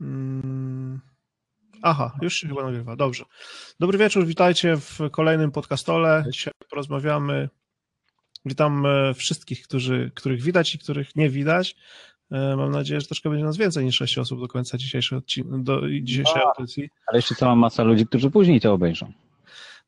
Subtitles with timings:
[0.00, 1.00] Mm.
[1.82, 2.96] Aha, już się chyba nagrywa.
[2.96, 3.24] Dobrze.
[3.80, 6.24] Dobry wieczór, witajcie w kolejnym podcastole.
[6.32, 7.48] Dzisiaj porozmawiamy.
[8.44, 11.76] Witam e, wszystkich, którzy, których widać i których nie widać.
[12.30, 15.62] E, Mam nadzieję, że troszkę będzie nas więcej niż 6 osób do końca dzisiejszej, odcin-
[15.62, 16.90] do dzisiejszej audycji.
[17.06, 19.12] Ale jeszcze cała masa ludzi, którzy później to obejrzą.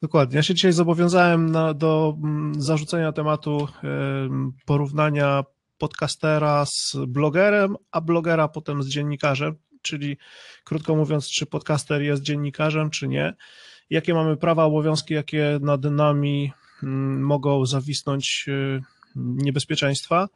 [0.02, 0.36] Dokładnie.
[0.36, 5.44] Ja się dzisiaj zobowiązałem na, do mm, zarzucenia tematu em, porównania
[5.84, 10.16] podcastera z blogerem, a blogera potem z dziennikarzem, czyli
[10.64, 13.34] krótko mówiąc, czy podcaster jest dziennikarzem, czy nie.
[13.90, 16.52] Jakie mamy prawa, obowiązki, jakie nad nami
[16.82, 18.80] mm, mogą zawisnąć y,
[19.16, 20.28] niebezpieczeństwa.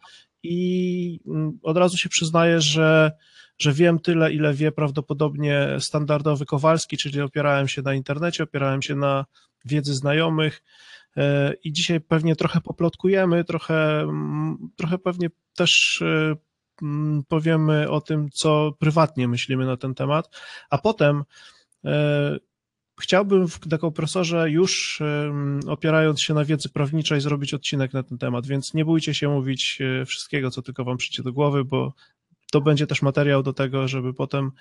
[0.42, 3.12] I mm, od razu się przyznaję, że,
[3.58, 8.94] że wiem tyle, ile wie prawdopodobnie standardowy Kowalski, czyli opierałem się na internecie, opierałem się
[8.94, 9.24] na
[9.64, 10.62] wiedzy znajomych
[11.64, 16.36] i dzisiaj pewnie trochę poplotkujemy, trochę, mm, trochę pewnie też e,
[16.82, 20.36] mm, powiemy o tym, co prywatnie myślimy na ten temat,
[20.70, 21.24] a potem
[21.84, 22.36] e,
[23.00, 25.02] chciałbym w dekompresorze już
[25.66, 29.78] opierając się na wiedzy prawniczej zrobić odcinek na ten temat, więc nie bójcie się mówić
[29.80, 31.92] e, wszystkiego, co tylko wam przyjdzie do głowy, bo
[32.52, 34.52] to będzie też materiał do tego, żeby potem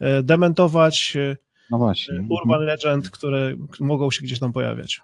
[0.00, 1.36] e, dementować e,
[1.70, 2.26] No właśnie.
[2.28, 5.00] urban legend, które mogą się gdzieś tam pojawiać.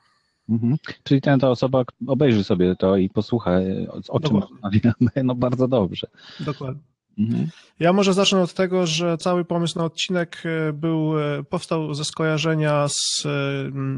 [0.49, 0.77] Mhm.
[1.03, 5.11] Czyli ten, ta osoba obejrzy sobie to i posłucha, o, o czym rozmawiamy.
[5.25, 6.07] No bardzo dobrze.
[6.41, 6.83] Dokładnie.
[7.19, 7.49] Mhm.
[7.81, 12.05] Ja może zacznę od tego, że cały pomysł na odcinek e, był, e, powstał ze
[12.05, 13.31] skojarzenia z e,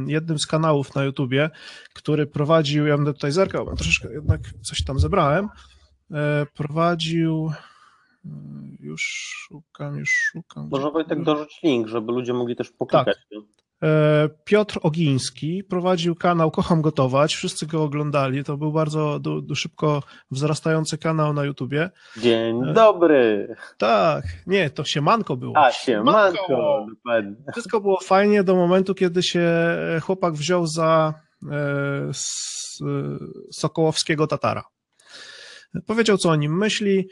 [0.06, 1.50] jednym z kanałów na YouTubie,
[1.94, 5.48] który prowadził, ja będę tutaj zerkał, bo troszeczkę jednak coś tam zebrałem,
[6.10, 7.52] e, prowadził,
[8.24, 8.30] e,
[8.80, 9.02] już
[9.48, 10.68] szukam, już szukam.
[10.70, 13.16] Może Wojtek dorzuć link, żeby ludzie mogli też poklikać.
[13.30, 13.59] Tak.
[13.82, 19.54] E, Piotr Ogiński prowadził kanał Kocham Gotować, wszyscy go oglądali, to był bardzo du, du,
[19.54, 21.90] szybko wzrastający kanał na YouTubie.
[22.16, 22.72] Dzień E.
[22.72, 23.54] dobry.
[23.78, 25.56] Tak, nie, to siemanko było.
[25.56, 26.86] A, siemanko.
[26.88, 27.36] Dokładnie.
[27.52, 29.50] Wszystko było fajnie do momentu, kiedy się
[30.02, 31.14] chłopak wziął za
[31.50, 32.50] e, s,
[33.52, 34.64] Sokołowskiego Tatara.
[35.86, 37.08] Powiedział, co o nim myśli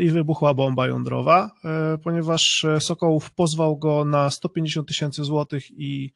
[0.00, 6.12] i wybuchła bomba jądrowa, e, ponieważ Sokołów pozwał go na 150 tysięcy złotych i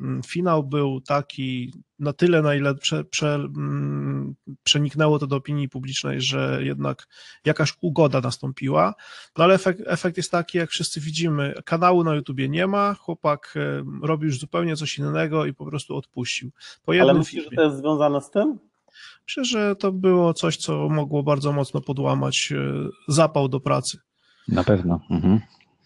[0.00, 4.34] mm, finał był taki na tyle, na ile prze, prze, mm,
[4.64, 7.06] przeniknęło to do opinii publicznej, że jednak
[7.44, 8.94] jakaś ugoda nastąpiła.
[9.38, 13.54] No ale efekt, efekt jest taki, jak wszyscy widzimy, kanału na YouTubie nie ma, chłopak
[13.56, 16.50] e, robi już zupełnie coś innego i po prostu odpuścił.
[16.84, 17.56] Po Ale myślisz, że filmie.
[17.56, 18.58] to jest związane z tym?
[19.28, 23.98] Myślę, że to było coś, co mogło bardzo mocno podłamać e, zapał do pracy.
[24.48, 25.00] Na pewno.
[25.10, 25.40] Mhm.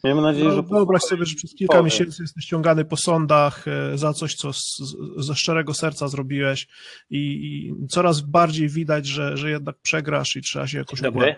[0.05, 1.85] Miejmy nadzieję, No, że wyobraź sobie, że przez kilka powiem.
[1.85, 4.83] miesięcy jesteś ściągany po sądach e, za coś, co z,
[5.17, 6.69] ze szczerego serca zrobiłeś
[7.11, 11.37] i, i coraz bardziej widać, że, że jednak przegrasz i trzeba się jakoś dobry.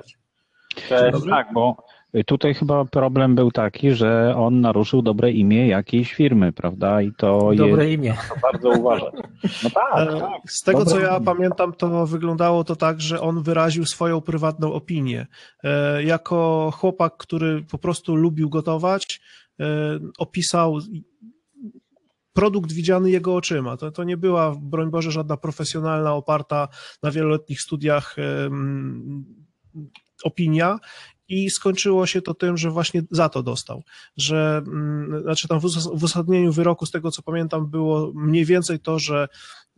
[0.88, 1.12] Cześć.
[1.12, 1.31] Dobry.
[1.31, 1.76] Tak, bo
[2.26, 7.03] tutaj chyba problem był taki, że on naruszył dobre imię jakiejś firmy, prawda?
[7.03, 8.15] I to Dobre jest imię.
[8.28, 9.15] to bardzo uważać.
[9.65, 10.50] No tak, E, tak.
[10.50, 11.25] Z tego, co Dobre ja imię.
[11.26, 15.26] pamiętam, to wyglądało to tak, że on wyraził swoją prywatną opinię.
[15.65, 19.20] E, Jako chłopak, który po prostu lubił gotować,
[19.60, 19.65] e,
[20.19, 20.78] opisał
[22.32, 23.76] produkt widziany jego oczyma.
[23.76, 26.69] To, to nie była, broń Boże, żadna profesjonalna, oparta
[27.03, 28.16] na wieloletnich studiach
[30.25, 30.78] opinia.
[31.30, 33.82] I skończyło się to tym, że właśnie za to dostał.
[34.16, 38.44] Że, mm, znaczy tam w uzas- w uzasadnieniu wyroku, z tego co pamiętam, było mniej
[38.44, 39.28] więcej to, że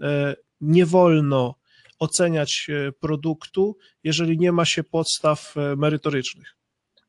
[0.01, 1.55] e, nie wolno
[1.99, 6.57] oceniać e, produktu, jeżeli nie ma się podstaw e, merytorycznych.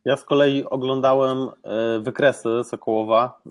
[0.05, 1.49] Ja z kolei oglądałem
[2.01, 3.41] wykresy Sokołowa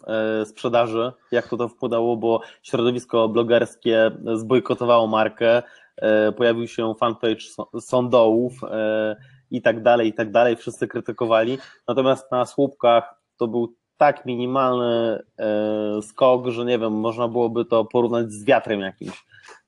[0.44, 5.62] sprzedaży, jak to to wpłynęło, bo środowisko blogerskie zbojkotowało markę,
[6.36, 7.40] pojawił się fanpage
[7.80, 8.52] sądołów
[9.52, 11.58] i tak dalej, i tak dalej, wszyscy krytykowali.
[11.88, 17.84] Natomiast na słupkach to był tak minimalny e, skok, że nie wiem, można byłoby to
[17.84, 19.24] porównać z wiatrem jakimś.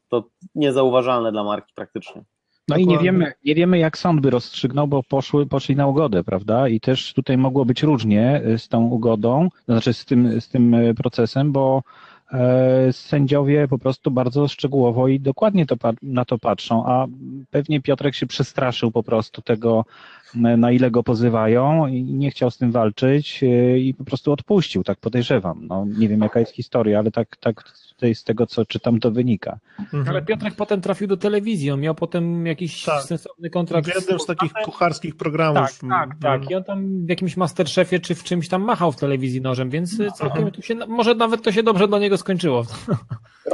[0.08, 0.24] To
[0.54, 2.24] niezauważalne dla marki praktycznie.
[2.68, 6.24] No i nie wiemy, nie wiemy, jak sąd by rozstrzygnął, bo poszły, poszli na ugodę,
[6.24, 6.68] prawda?
[6.68, 10.75] I też tutaj mogło być różnie y, z tą ugodą, znaczy z tym, z tym
[10.75, 12.13] y, procesem, bo e,
[12.92, 17.06] sędziowie po prostu bardzo szczegółowo i dokładnie to, na to patrzą, a
[17.50, 19.84] pewnie Piotrek się przestraszył po prostu tego,
[20.34, 24.84] na ile go pozywają i nie chciał z tym walczyć y, i po prostu odpuścił,
[24.84, 25.66] tak podejrzewam.
[25.66, 27.64] No, nie wiem, jaka jest historia, ale tak, tak
[27.94, 29.58] tutaj z tego, co czytam, to wynika.
[29.79, 30.08] Mhm.
[30.08, 33.02] Ale Piotrek potem trafił do telewizji, on miał potem jakiś Tak.
[33.02, 33.88] sensowny kontrakt.
[33.91, 35.81] W jednym z takich kucharskich Tak, programów.
[35.88, 36.50] tak, tak.
[36.50, 40.00] I on tam w jakimś Masterchefie czy w czymś tam machał w telewizji nożem, więc
[40.00, 42.64] y, całkiem tu się, może nawet to się dobrze dla niego skończyło.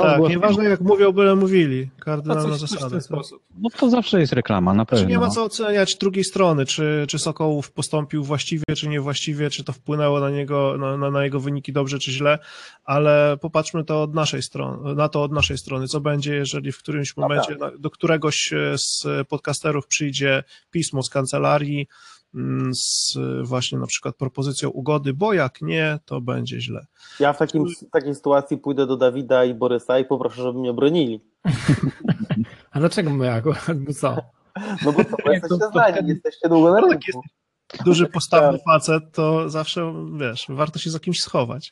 [0.02, 1.90] Tak, nieważne jak mówią, byle mówili.
[1.98, 2.90] No Kardynalna coś, coś w zasada.
[2.90, 3.42] ten sposób.
[3.58, 5.04] No to zawsze jest reklama, na pewno.
[5.04, 9.64] Czy nie ma co oceniać drugiej strony, czy, czy Sokołów postąpił właściwie, czy niewłaściwie, czy
[9.64, 12.38] to wpłynęło na niego, na, na, na jego wyniki dobrze, czy źle,
[12.84, 15.88] ale popatrzmy to od naszej strony, na to od naszej strony.
[15.88, 21.02] Co będzie, jeżeli w którymś No momencie na, do któregoś e, z podcasterów przyjdzie pismo
[21.02, 21.88] z kancelarii
[22.72, 26.86] z właśnie na przykład propozycją ugody, bo jak nie, to będzie źle.
[27.20, 30.72] Ja w takim, w takiej sytuacji pójdę do Dawida i Borysa i poproszę, żeby mnie
[30.72, 31.20] bronili.
[32.72, 34.16] A dlaczego my akurat, bo co?
[34.84, 37.20] No bo co, bo Nie, jesteście to- to znani, jesteście długo na No tak rynku.
[37.84, 41.70] Duży, postawny facet, to zawsze, wiesz, warto się za kimś schować.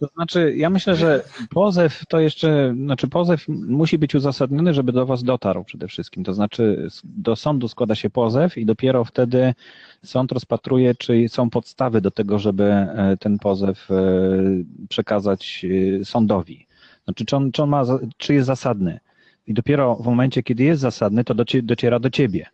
[0.00, 5.06] To znaczy, ja myślę, że pozew to jeszcze, znaczy pozew musi być uzasadniony, żeby do
[5.06, 6.24] Was dotarł przede wszystkim.
[6.24, 9.54] To znaczy, do sądu składa się pozew i dopiero wtedy
[10.04, 13.94] sąd rozpatruje, czy są podstawy do tego, żeby e, ten pozew e,
[14.88, 15.66] przekazać
[16.00, 16.66] e, sądowi.
[17.04, 17.82] Znaczy, czy on, czy on ma,
[18.16, 19.00] czy jest zasadny.
[19.46, 22.46] I dopiero w momencie, kiedy jest zasadny, to docie- dociera do Ciebie,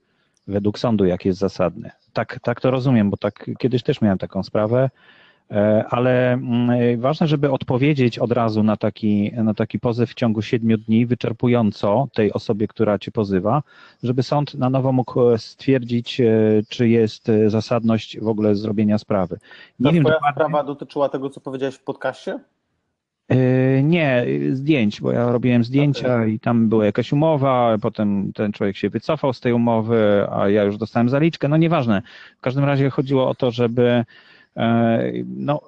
[0.47, 1.91] według sądu, jak jest zasadny.
[2.13, 4.91] Tak, tak to rozumiem, bo tak kiedyś też miałem taką sprawę.
[5.51, 10.43] E, ale mm, ważne, żeby odpowiedzieć od razu na taki, na taki pozew w ciągu
[10.43, 13.63] siedmiu dni, wyczerpująco tej osobie, która cię pozywa,
[14.03, 16.27] żeby sąd na nowo mógł e, stwierdzić, e,
[16.69, 19.39] czy jest e, zasadność w ogóle zrobienia sprawy.
[19.81, 20.35] Nie Ta wiem twoja dokładnie.
[20.35, 22.39] sprawa dotyczyła tego, co powiedziałeś w podcaście?
[23.33, 28.77] E, Nie, zdjęć, bo ja robiłem zdjęcia i tam była jakaś umowa, potem ten człowiek
[28.77, 31.49] się wycofał z tej umowy, a ja już dostałem zaliczkę.
[31.49, 32.03] No nieważne.
[32.39, 34.05] W każdym razie chodziło o to, żeby
[34.57, 35.61] e, no,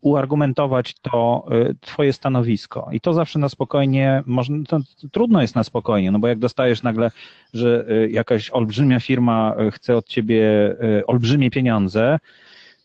[0.00, 2.88] uargumentować to e, twoje stanowisko.
[2.92, 4.80] I to zawsze na spokojnie, można, to
[5.12, 7.10] trudno jest na spokojnie, no bo jak dostajesz nagle,
[7.54, 10.76] że jakaś olbrzymia firma chce od ciebie
[11.06, 12.18] olbrzymie pieniądze,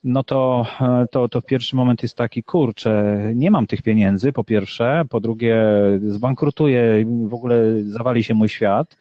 [0.07, 4.43] no to, e, to, to pierwszy moment jest taki, kurczę, nie mam tych pieniędzy, po
[4.43, 5.63] pierwsze, po drugie
[6.07, 8.97] zbankrutuję, w ogóle zawali się mój świat,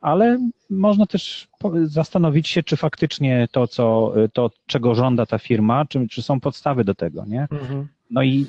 [0.00, 0.38] ale
[0.70, 1.48] można też
[1.84, 6.84] zastanowić się, czy faktycznie to, co, to czego żąda ta firma, czy, czy są podstawy
[6.84, 7.48] do tego, nie?
[8.10, 8.46] No i,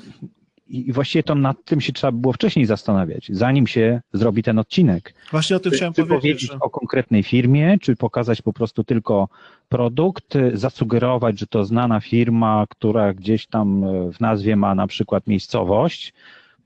[0.68, 5.14] i właściwie to nad tym się trzeba było wcześniej zastanawiać, zanim się zrobi ten odcinek.
[5.30, 8.52] Właśnie o tym Czy, chciałem czy powiedzieć, powiedzieć że o konkretnej firmie, czy pokazać po
[8.52, 9.28] prostu tylko
[9.68, 14.86] produkt, y, zasugerować, że to znana firma, która gdzieś tam y, w nazwie ma na
[14.86, 16.14] przykład miejscowość.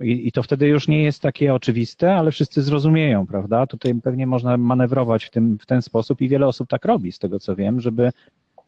[0.00, 3.66] I, I to wtedy już nie jest takie oczywiste, ale wszyscy zrozumieją, prawda?
[3.66, 7.18] Tutaj pewnie można manewrować w, tym, w ten sposób i wiele osób tak robi, z
[7.18, 8.10] tego co wiem, żeby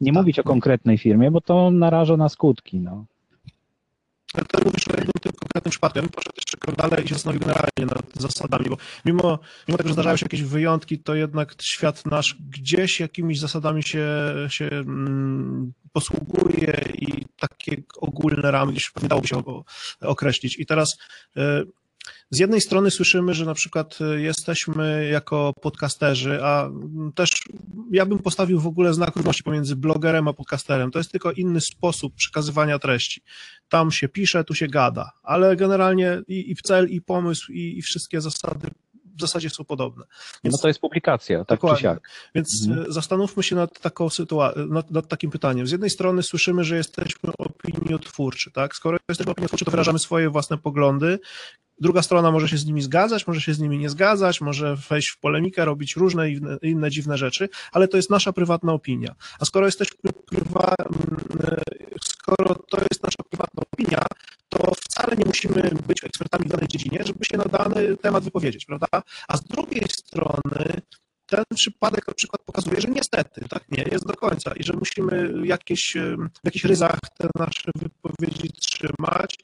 [0.01, 0.21] nie Tak.
[0.21, 2.79] mówić o konkretnej firmie, bo to naraża na skutki.
[2.79, 3.05] No.
[4.33, 5.97] Ale to mówisz o jednym tym konkretnym przypadku.
[5.97, 9.77] Ja bym poszedł jeszcze krok dalej i się zastanowił generalnie nad zasadami, bo mimo, mimo
[9.77, 14.07] tego, że zdarzają się jakieś wyjątki, to jednak świat nasz gdzieś jakimiś zasadami się,
[14.49, 19.43] się mm, posługuje i takie ogólne ramy gdzieś pewnie dałoby się
[20.01, 20.59] określić.
[20.59, 20.97] I teraz
[21.37, 21.41] y,
[22.29, 27.29] z jednej strony słyszymy, że na przykład y, jesteśmy jako podcasterzy, a mm, też
[27.91, 30.91] ja bym postawił w ogóle znak równości pomiędzy blogerem a podcasterem.
[30.91, 33.21] To jest tylko inny sposób przekazywania treści
[33.69, 37.81] tam się pisze, tu się gada, ale generalnie i, i cel, i pomysł, i, i
[37.81, 38.67] wszystkie zasady
[39.17, 40.03] w zasadzie są podobne.
[40.43, 42.09] Więc, no to jest publikacja, tak czy siak.
[42.35, 42.87] więc Mhm.
[42.89, 45.67] e, zastanówmy się nad, taką sytua- nad, nad takim pytaniem.
[45.67, 48.75] Z jednej strony słyszymy, że jesteśmy opiniotwórczy, tak?
[48.75, 51.19] Skoro jesteśmy opiniotwórczy, to wyrażamy swoje własne poglądy.
[51.83, 55.09] Druga strona może się z nimi zgadzać, może się z nimi nie zgadzać, może wejść
[55.09, 59.15] w polemikę, robić różne inne, inne dziwne rzeczy, ale to jest nasza prywatna opinia.
[59.39, 60.75] A skoro jesteśmy prywa-
[62.03, 64.05] skoro to jest nasza prywatna opinia,
[64.49, 68.65] to wcale nie musimy być ekspertami w danej dziedzinie, żeby się na dany temat wypowiedzieć,
[68.65, 68.87] prawda?
[69.27, 70.81] A z drugiej strony
[71.25, 75.33] ten przypadek na przykład pokazuje, że niestety tak nie jest do końca i że musimy
[75.43, 75.93] jakieś,
[76.43, 79.35] w jakichś ryzach te nasze wypowiedzi trzymać,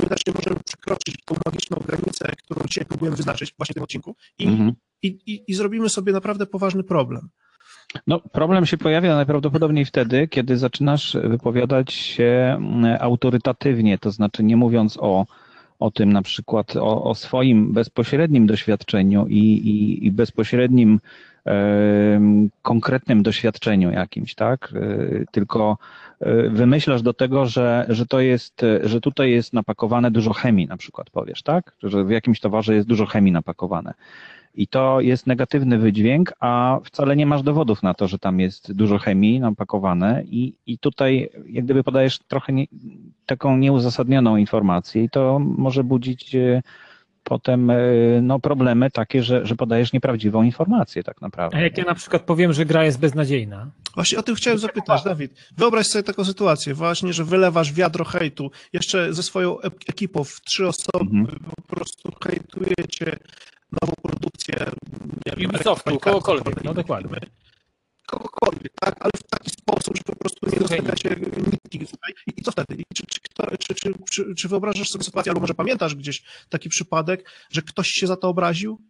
[0.00, 4.16] bo inaczej możemy przekroczyć tą magiczną granicę, którą dzisiaj próbujemy wyznaczyć właśnie w tym odcinku
[4.38, 4.72] i, Mhm.
[5.02, 7.28] i, i, i zrobimy sobie naprawdę poważny problem.
[8.06, 14.56] No, problem się pojawia najprawdopodobniej wtedy, kiedy zaczynasz wypowiadać się mm, autorytatywnie, to znaczy nie
[14.56, 15.26] mówiąc o,
[15.80, 21.00] o tym na przykład o, o swoim bezpośrednim doświadczeniu i, i, i bezpośrednim
[22.62, 24.72] konkretnym doświadczeniu jakimś, tak?
[24.74, 25.78] E, Tylko
[26.20, 30.76] e, wymyślasz do tego, że, że to jest, że tutaj jest napakowane dużo chemii, na
[30.76, 31.72] przykład powiesz, tak?
[31.82, 33.94] Że w jakimś towarze jest dużo chemii napakowane.
[34.54, 38.72] I to jest negatywny wydźwięk, a wcale nie masz dowodów na to, że tam jest
[38.72, 42.64] dużo chemii napakowane i, i tutaj jak gdyby podajesz trochę nie,
[43.26, 46.62] taką nieuzasadnioną informację i to może budzić e,
[47.24, 47.76] potem e,
[48.22, 51.56] no, problemy takie, że, że podajesz nieprawdziwą informację tak naprawdę.
[51.56, 53.70] A jak ja na przykład powiem, że gra jest beznadziejna?
[53.94, 55.32] Właśnie o tym chciałem zapytać, Dawid.
[55.56, 60.40] Wyobraź sobie taką sytuację, właśnie, że wylewasz wiadro hejtu, jeszcze ze swoją ep- ekipą w
[60.40, 61.38] trzy osoby, Mhm.
[61.56, 63.16] po prostu hejtujecie
[63.82, 64.66] nową produkcję
[65.26, 67.20] nie wiem, Ubisoftu, kogokolwiek, no dokładnie.
[68.06, 68.96] kogokolwiek, tak?
[69.00, 71.16] ale w taki sposób, że po prostu nie zostawiacie
[71.52, 71.86] nitki.
[71.86, 72.12] Słuchaj.
[72.36, 72.74] I co wtedy?
[72.74, 73.20] I Czy, czy,
[73.58, 77.88] czy, czy, czy, czy wyobrażasz sobie sytuację, albo może pamiętasz gdzieś taki przypadek, że ktoś
[77.88, 78.80] się za to obraził?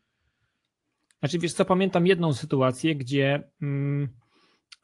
[1.20, 4.08] Znaczy, wiesz co, pamiętam jedną sytuację, gdzie mm,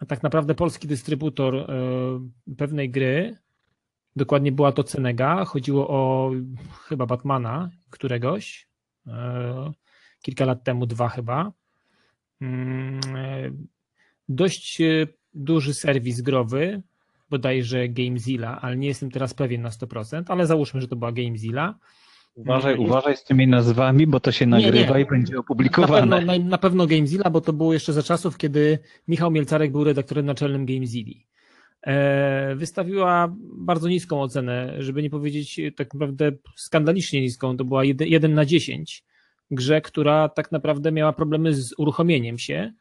[0.08, 3.38] tak naprawdę polski dystrybutor y, pewnej gry,
[4.16, 6.30] dokładnie była to Cenega, chodziło o
[6.82, 8.68] chyba Batmana któregoś,
[9.06, 9.10] y,
[10.26, 11.52] kilka lat temu, dwa chyba.
[12.40, 13.52] Mm, y,
[14.28, 16.82] dość y, duży serwis growy,
[17.30, 21.74] bodajże GameZilla, ale nie jestem teraz pewien na 100%, ale załóżmy, że to była GameZilla.
[22.34, 25.02] Uważaj, Mm, uważaj z tymi nazwami, bo to się Nie, nagrywa nie.
[25.04, 26.16] i będzie Na opublikowane.
[26.16, 28.78] pewno, na, na pewno GameZilla, bo to było jeszcze za czasów, kiedy
[29.08, 31.26] Michał Mielcarek był redaktorem naczelnym GameZilli.
[31.86, 38.34] E, wystawiła bardzo niską ocenę, żeby nie powiedzieć tak naprawdę skandalicznie niską, to była 1
[38.34, 39.04] na 10
[39.50, 42.72] grze, która tak naprawdę miała problemy z uruchomieniem się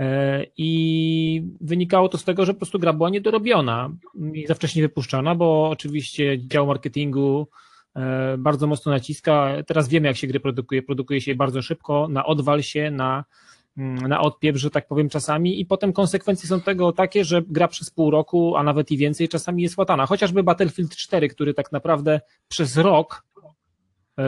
[0.00, 3.90] E, i wynikało to z tego, że po prostu gra była niedorobiona
[4.32, 7.48] i za wcześnie wypuszczana, bo oczywiście dział marketingu
[7.96, 9.52] e, bardzo mocno naciska.
[9.66, 10.82] Teraz wiemy, jak się gry produkuje.
[10.82, 13.24] Produkuje się je bardzo szybko, na odwal się, na,
[13.76, 17.68] mm, na odpiew, że tak powiem, czasami, i potem konsekwencje są tego takie, że gra
[17.68, 20.06] przez pół roku, a nawet i więcej, czasami jest łatana.
[20.06, 23.25] Chociażby Battlefield 4, który tak naprawdę przez rok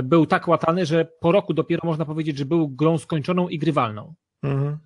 [0.02, 4.14] był tak łatany, że po roku dopiero można powiedzieć, że był grą skończoną i grywalną.
[4.42, 4.78] Mhm.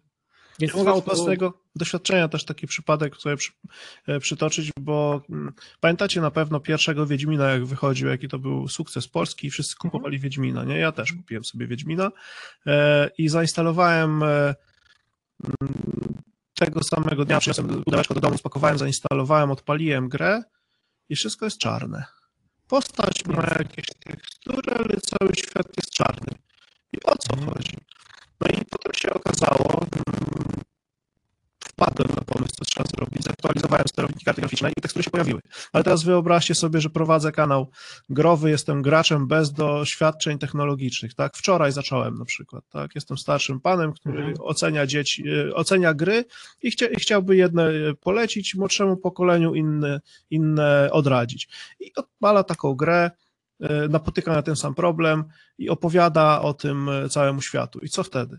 [0.59, 3.52] Więc Ja mogę z to- własnego doświadczenia też taki przypadek sobie przy,
[4.06, 9.09] e, przytoczyć, bo mm, pamiętacie na pewno pierwszego Wiedźmina, jak wychodził, jaki to był sukces
[9.09, 9.90] Polski i wszyscy Mhm.
[9.90, 10.78] kupowali Wiedźmina, nie?
[10.78, 12.11] Ja też kupiłem sobie Wiedźmina
[12.66, 14.26] e, i zainstalowałem e,
[15.61, 15.75] mm,
[16.54, 20.42] tego samego dnia, przyniosłem pudełeczko do domu, spakowałem, zainstalowałem, odpaliłem grę
[21.09, 22.04] i wszystko jest czarne.
[22.73, 26.33] Postać ma jakieś tekstury, ale cały świat jest czarny.
[26.93, 27.76] I o co chodzi?
[28.41, 29.87] No i potem się okazało,
[31.83, 35.41] wpadłem na pomysł, co trzeba zrobić, zaktualizowałem sterowniki karty graficznej i tekstury się pojawiły.
[35.73, 37.71] Ale teraz wyobraźcie sobie, że prowadzę kanał
[38.09, 41.37] growy, jestem graczem bez doświadczeń technologicznych, tak?
[41.37, 42.95] Wczoraj zacząłem na przykład, tak?
[42.95, 44.37] Jestem starszym panem, który Mhm.
[44.41, 46.25] ocenia dzieci, e, ocenia gry
[46.62, 51.49] i, chcia, i chciałby jedne e, polecić młodszemu pokoleniu, inne, inne odradzić.
[51.81, 53.11] I odpala taką grę,
[53.61, 55.25] e, napotyka na ten sam problem
[55.59, 57.79] i opowiada o tym całemu światu.
[57.79, 58.39] I co wtedy?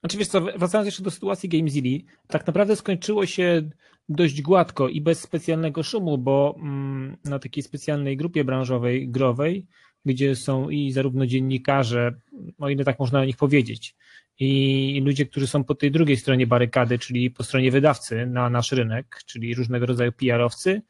[0.00, 3.70] Znaczy wiesz co, wracając jeszcze do sytuacji GameZilli, tak naprawdę skończyło się
[4.08, 9.66] dość gładko i bez specjalnego szumu, bo mm, na takiej specjalnej grupie branżowej, growej,
[10.04, 12.14] gdzie są i zarówno dziennikarze,
[12.58, 13.96] o ile tak można o nich powiedzieć,
[14.38, 18.72] i ludzie, którzy są po tej drugiej stronie barykady, czyli po stronie wydawcy na nasz
[18.72, 20.82] rynek, czyli różnego rodzaju PR-owcy,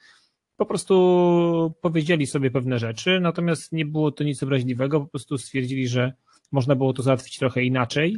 [0.57, 5.89] po prostu powiedzieli sobie pewne rzeczy, natomiast nie było to nic obraźliwego, po prostu stwierdzili,
[5.89, 6.13] że
[6.53, 8.17] można było to załatwić trochę inaczej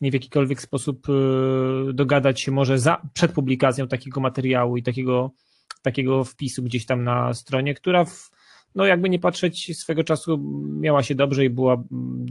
[0.00, 5.30] nie w jakikolwiek sposób y, dogadać się może za, przed publikacją takiego materiału i takiego,
[5.82, 8.30] takiego wpisu gdzieś tam na stronie, która w,
[8.74, 10.38] no jakby nie patrzeć swego czasu
[10.80, 12.26] miała się dobrze i była mm,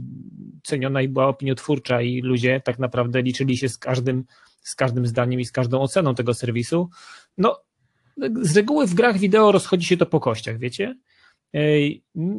[0.62, 4.24] ceniona i była opiniotwórcza i ludzie tak naprawdę liczyli się z każdym,
[4.60, 6.90] z każdym zdaniem i z każdą oceną tego serwisu.
[7.38, 7.60] No
[8.42, 10.94] z reguły w grach wideo rozchodzi się to po kościach, wiecie?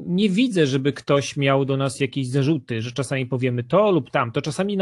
[0.05, 4.41] Nie widzę, żeby ktoś miał do nas jakieś zarzuty, że czasami powiemy to lub tamto.
[4.41, 4.77] Czasami,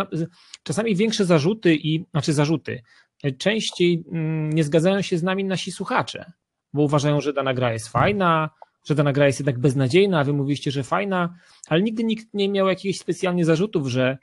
[0.64, 2.84] czasami większe zarzuty i, znaczy zarzuty,
[3.24, 6.32] e, częściej mm, nie zgadzają się z nami nasi słuchacze,
[6.74, 8.50] bo uważają, że dana gra jest fajna,
[8.86, 11.36] że dana gra jest jednak beznadziejna, a wy mówiliście, że fajna,
[11.68, 14.18] ale nigdy nikt nie miał jakichś specjalnie zarzutów, że,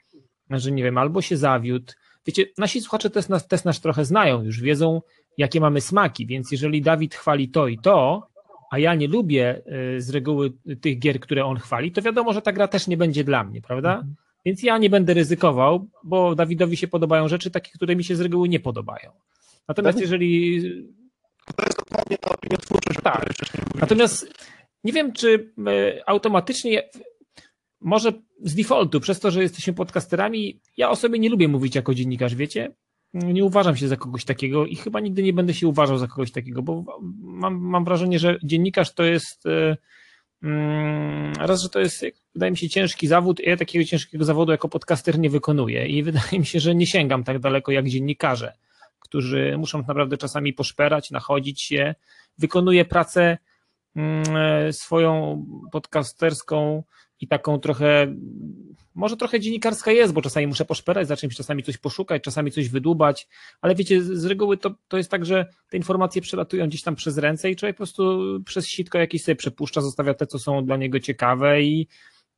[0.49, 1.93] że nie wiem, albo się zawiódł.
[2.25, 5.01] Wiecie, nasi słuchacze też nas, też nas trochę znają, już wiedzą,
[5.37, 8.30] jakie mamy smaki, więc jeżeli Dawid chwali to i to,
[8.71, 9.61] a ja nie lubię
[9.95, 12.97] y, z reguły tych gier, które on chwali, to wiadomo, że ta gra też nie
[12.97, 14.03] będzie dla mnie, prawda?
[14.45, 18.21] Więc ja nie będę ryzykował, bo Dawidowi się podobają rzeczy takie, które mi się z
[18.21, 19.11] reguły nie podobają.
[19.67, 20.01] Natomiast Tak.
[20.01, 20.61] jeżeli
[21.55, 23.25] To jest dokładnie ta opiniotwórczość, Tak.
[23.75, 24.33] Natomiast
[24.83, 26.89] nie wiem, czy e, automatycznie,
[27.81, 28.13] może
[28.43, 32.35] z defaultu, przez to, że jesteśmy podcasterami, ja o sobie nie lubię mówić jako dziennikarz,
[32.35, 32.75] wiecie?
[33.13, 36.31] Nie uważam się za kogoś takiego i chyba nigdy nie będę się uważał za kogoś
[36.31, 39.77] takiego, bo mam, mam wrażenie, że dziennikarz to jest e,
[40.43, 43.39] mm, raz, że to jest, wydaje mi się, ciężki zawód.
[43.39, 47.23] Ja takiego ciężkiego zawodu jako podcaster nie wykonuję i wydaje mi się, że nie sięgam
[47.23, 48.53] tak daleko jak dziennikarze,
[48.99, 51.95] którzy muszą naprawdę czasami poszperać, nachodzić się.
[52.37, 53.37] Wykonuję pracę
[53.95, 56.83] mm, e, swoją podcasterską
[57.21, 58.15] i taką trochę,
[58.95, 62.69] może trochę dziennikarska jest, bo czasami muszę poszperać za czymś, czasami coś poszukać, czasami coś
[62.69, 63.27] wydłubać,
[63.61, 67.17] ale wiecie, z reguły to, to jest tak, że te informacje przelatują gdzieś tam przez
[67.17, 70.77] ręce i człowiek po prostu przez sitko jakieś sobie przepuszcza, zostawia te, co są dla
[70.77, 71.87] niego ciekawe i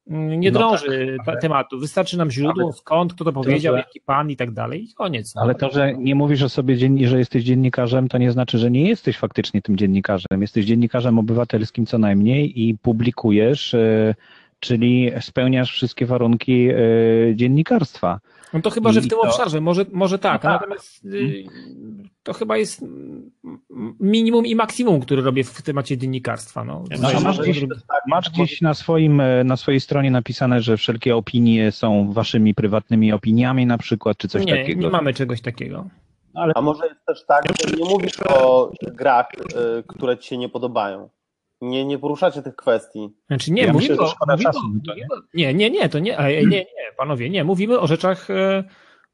[0.08, 1.80] mm, nie No drąży tak, ale- tematu.
[1.80, 4.94] Wystarczy nam źródło, ale skąd, kto to powiedział, że- jaki pan i tak dalej i
[4.94, 5.36] koniec.
[5.36, 5.42] No.
[5.42, 8.72] Ale to, że nie mówisz o sobie, dzien- że jesteś dziennikarzem, to nie znaczy, że
[8.72, 10.42] nie jesteś faktycznie tym dziennikarzem.
[10.42, 14.16] Jesteś dziennikarzem obywatelskim co najmniej i publikujesz, e,
[14.63, 16.75] czyli spełniasz wszystkie warunki e,
[17.36, 18.20] dziennikarstwa.
[18.53, 20.62] No to chyba, że w tym to- obszarze, może, może tak, No tak.
[20.62, 21.43] natomiast y,
[22.24, 22.86] to chyba jest
[24.00, 26.63] minimum i maksimum, które robię w temacie dziennikarstwa.
[26.63, 26.84] No.
[27.01, 30.77] No, No, masz gdzieś, tak, masz gdzieś na, swoim, e, na swojej stronie napisane, że
[30.77, 34.82] wszelkie opinie są waszymi prywatnymi opiniami na przykład, czy coś nie, takiego?
[34.82, 35.86] nie mamy czegoś takiego.
[36.34, 39.27] Ale A może jest też tak, że nie mówisz o grach,
[39.79, 41.10] y, które ci się nie podobają.
[41.70, 43.10] Nie, nie poruszacie tych kwestii.
[43.27, 44.96] Znaczy nie, Ja mówimy myślę, o, że szkoda mówimy, czasu o- to,
[45.34, 45.53] nie?
[45.53, 46.65] nie, nie, to nie, e, nie, nie,
[46.98, 48.63] panowie, nie, mówimy o rzeczach e,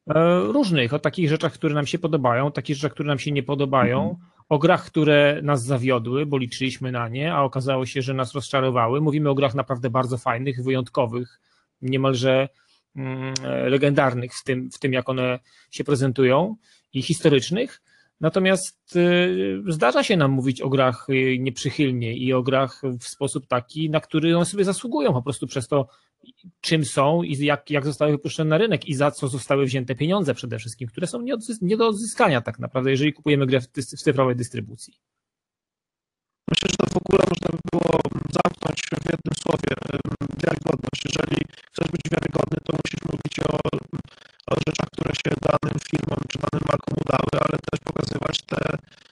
[0.10, 3.44] e, różnych, o takich rzeczach, które nam się podobają, takich rzeczach, które nam się nie
[3.44, 4.18] podobają, Mhm.
[4.50, 9.02] o grach, które nas zawiodły, bo liczyliśmy na nie, a okazało się, że nas rozczarowały.
[9.02, 11.40] Mówimy o grach naprawdę bardzo fajnych, wyjątkowych,
[11.82, 12.50] niemalże
[12.96, 15.40] mm, e, legendarnych w tym, w tym, jak one
[15.72, 16.56] się prezentują
[16.94, 17.82] i historycznych.
[18.22, 23.48] Natomiast y, zdarza się nam mówić o grach y, nieprzychylnie i o grach w sposób
[23.48, 25.88] taki, na który one sobie zasługują po prostu przez to,
[26.62, 30.34] czym są i jak, jak zostały wypuszczone na rynek i za co zostały wzięte pieniądze
[30.34, 33.68] przede wszystkim, które są nie, odzys- nie do odzyskania tak naprawdę, jeżeli kupujemy grę w,
[33.68, 34.94] dys- w cyfrowej dystrybucji.
[36.50, 39.74] Myślę, że to w ogóle można by było zamknąć w jednym słowie
[40.44, 41.02] wiarygodność.
[41.06, 41.38] Jeżeli
[41.72, 43.60] chcesz być wiarygodny, to musisz mówić o,
[44.54, 48.62] o rzeczach, które się danym firmom czy danym markom udały, ale też pokazywać te,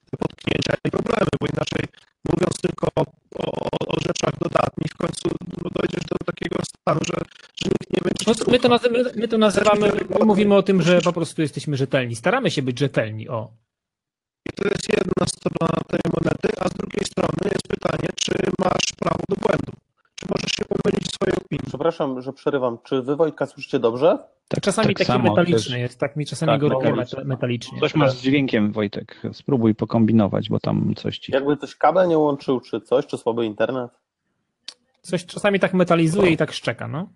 [0.10, 1.84] te potknięcia i problemy, bo inaczej
[2.30, 3.04] mówiąc tylko o,
[3.36, 5.28] o, o rzeczach dodatnich, w końcu
[5.64, 7.18] no, dojdziesz do takiego stanu, że,
[7.62, 8.24] że nikt nie będzie.
[8.28, 11.78] No, my, to nazywamy, my to nazywamy, my mówimy o tym, że po prostu jesteśmy
[11.78, 12.16] rzetelni.
[12.16, 13.52] Staramy się być rzetelni, o.
[14.46, 18.88] I to jest jedna strona tej monety, a z drugiej strony jest pytanie, czy masz
[19.00, 19.72] prawo do błędu.
[20.36, 21.64] Możesz się pomylić w swojej opinii.
[21.68, 22.78] Przepraszam, że przerywam.
[22.84, 24.18] Czy wy Wojtka słyszycie dobrze?
[24.48, 27.20] tak, Czasami tak taki samo metaliczny też- jest, tak mi czasami Tak, go metaliczny.
[27.22, 27.80] meta- metalicznie.
[27.80, 29.22] Coś masz z dźwiękiem, Wojtek.
[29.34, 31.32] Spróbuj pokombinować, bo tam coś ci...
[31.32, 33.92] Jakby ktoś kabel nie łączył, czy coś, czy słaby internet?
[35.02, 37.10] Coś czasami tak metalizuje i tak szczeka, no.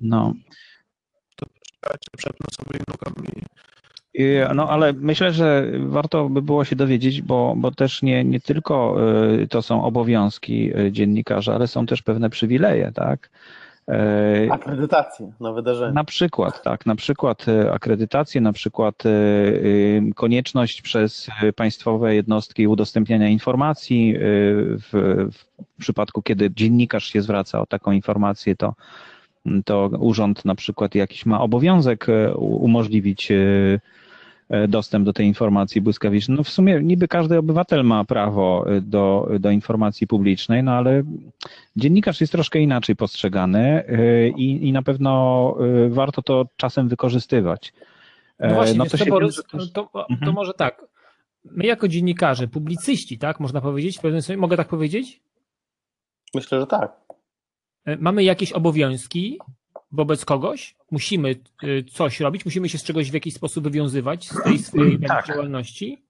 [0.00, 0.32] No.
[1.36, 3.28] Czekajcie, przepnę sobie nogami.
[3.28, 3.42] I,
[4.54, 8.96] No ale myślę, że warto by było się dowiedzieć, bo, bo też nie, nie tylko
[9.42, 13.30] y, to są obowiązki y, dziennikarza, ale są też pewne przywileje, tak?
[13.88, 15.92] Y, Akredytacje na wydarzenie.
[15.92, 19.02] Na przykład, tak, na przykład akredytacje, na przykład
[20.14, 24.14] konieczność przez państwowe jednostki udostępniania informacji.
[24.18, 28.74] W, w przypadku, kiedy dziennikarz się zwraca o taką informację, to,
[29.64, 33.32] to urząd na przykład jakiś ma obowiązek umożliwić
[34.68, 36.36] dostęp do tej informacji błyskawicznej.
[36.36, 41.02] No w sumie niby każdy obywatel ma prawo y, do, do informacji publicznej, no ale
[41.76, 45.56] dziennikarz jest troszkę inaczej postrzegany y, i, i na pewno
[45.88, 47.72] warto to czasem wykorzystywać.
[48.40, 50.32] No E, właśnie, no to Borys, też- to, to Mhm.
[50.32, 50.84] może tak.
[51.44, 55.20] My jako dziennikarze, publicyści, tak, można powiedzieć, w pewnym sensie, mogę tak powiedzieć?
[56.34, 56.92] Myślę, że tak.
[57.84, 59.38] E, Mamy jakieś obowiązki
[59.92, 64.42] wobec kogoś, musimy y, coś robić, musimy się z czegoś w jakiś sposób wywiązywać z
[64.42, 65.26] tej swojej Tak.
[65.26, 66.02] działalności.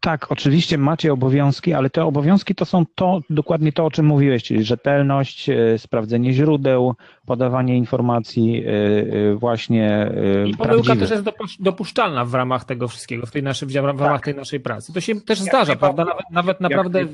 [0.00, 4.44] Tak, oczywiście macie obowiązki, ale te obowiązki to są to dokładnie to, o czym mówiłeś,
[4.44, 6.94] czyli rzetelność, e, sprawdzenie źródeł,
[7.26, 10.12] podawanie informacji e, właśnie
[10.46, 13.98] I pomyłka też jest dopusz- dopuszczalna w ramach tego wszystkiego, w, tej naszej, w ramach
[13.98, 14.24] Tak.
[14.24, 14.92] tej naszej pracy.
[14.92, 16.04] To się też zdarza, prawda?
[16.04, 17.06] Nawet, nawet naprawdę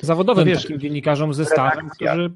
[0.00, 2.32] zawodowym No wiesz, takim dziennikarzom ze stażem, którzy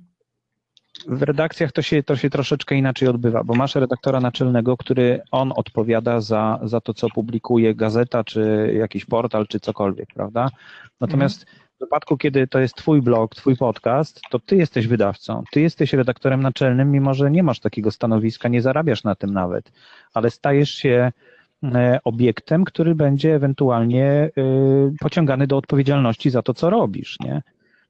[1.09, 5.52] w redakcjach to się, to się troszeczkę inaczej odbywa, bo masz redaktora naczelnego, który on
[5.56, 10.48] odpowiada za, za to, co publikuje gazeta, czy jakiś portal, czy cokolwiek, prawda?
[11.00, 15.61] Natomiast w wypadku, kiedy to jest twój blog, twój podcast, to ty jesteś wydawcą, ty
[15.61, 19.72] jesteś redaktorem naczelnym, mimo że nie masz takiego stanowiska, nie zarabiasz na tym nawet,
[20.14, 21.12] ale stajesz się
[21.64, 24.30] e, obiektem, który będzie ewentualnie e,
[25.00, 27.42] pociągany do odpowiedzialności za to, co robisz, nie?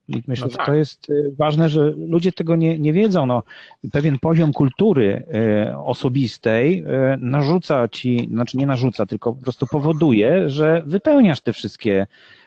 [0.08, 0.66] Myślę, No że tak.
[0.66, 3.26] to jest e, ważne, że ludzie tego nie, nie wiedzą.
[3.26, 3.42] No,
[3.92, 10.50] pewien poziom kultury e, osobistej e, narzuca ci, znaczy nie narzuca, tylko po prostu powoduje,
[10.50, 12.06] że wypełniasz te wszystkie,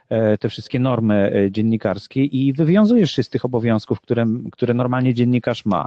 [0.10, 5.14] e, te wszystkie normy e, dziennikarskie i wywiązujesz się z tych obowiązków, które, które normalnie
[5.14, 5.86] dziennikarz ma.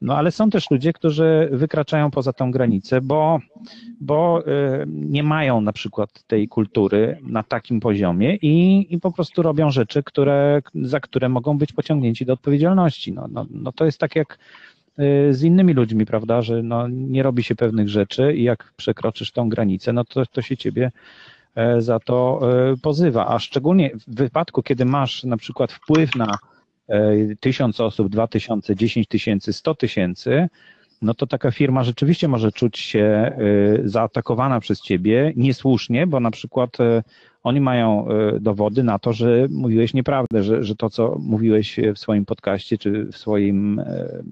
[0.00, 3.38] No ale są też ludzie, którzy wykraczają poza tą granicę, bo,
[4.00, 9.42] bo e, nie mają na przykład tej kultury na takim poziomie i, i po prostu
[9.42, 13.12] robią rzeczy, które, za które mogą być pociągnięci do odpowiedzialności.
[13.12, 14.38] No, no, no to jest tak jak
[14.98, 19.32] e, z innymi ludźmi, prawda, że no, nie robi się pewnych rzeczy i jak przekroczysz
[19.32, 20.90] tą granicę, no to, to się ciebie
[21.54, 22.40] e, za to
[22.72, 23.26] e, pozywa.
[23.28, 26.38] A szczególnie w wypadku, kiedy masz na przykład wpływ na
[26.88, 30.48] e, tysiąc osób, dwa tysiące, dziesięć tysięcy, sto tysięcy,
[31.02, 33.32] no to taka firma rzeczywiście może czuć się
[33.84, 36.76] zaatakowana przez ciebie niesłusznie, bo na przykład
[37.42, 38.06] oni mają
[38.40, 43.04] dowody na to, że mówiłeś nieprawdę, że, że to, co mówiłeś w swoim podcaście czy
[43.04, 43.82] w swoim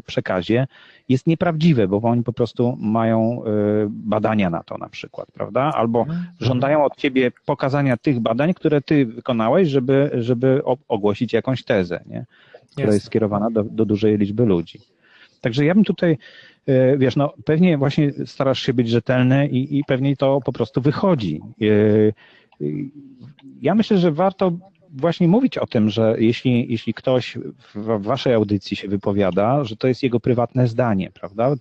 [0.06, 0.66] przekazie,
[1.08, 3.42] jest nieprawdziwe, bo oni po prostu mają
[3.88, 5.60] badania na to na przykład, prawda?
[5.74, 6.26] Albo mhm.
[6.40, 12.26] żądają od ciebie pokazania tych badań, które ty wykonałeś, żeby, żeby ogłosić jakąś tezę, nie?
[12.76, 14.80] Która jest skierowana do, do dużej liczby ludzi.
[15.40, 16.18] Także ja bym tutaj,
[16.66, 20.80] e, wiesz, no pewnie właśnie starasz się być rzetelny i, i pewnie to po prostu
[20.80, 21.40] wychodzi.
[21.62, 21.66] E,
[23.62, 24.52] ja myślę, że warto
[24.90, 27.38] właśnie mówić o tym, że jeśli, jeśli ktoś
[27.74, 31.54] w waszej audycji się wypowiada, że to jest jego prywatne zdanie, prawda?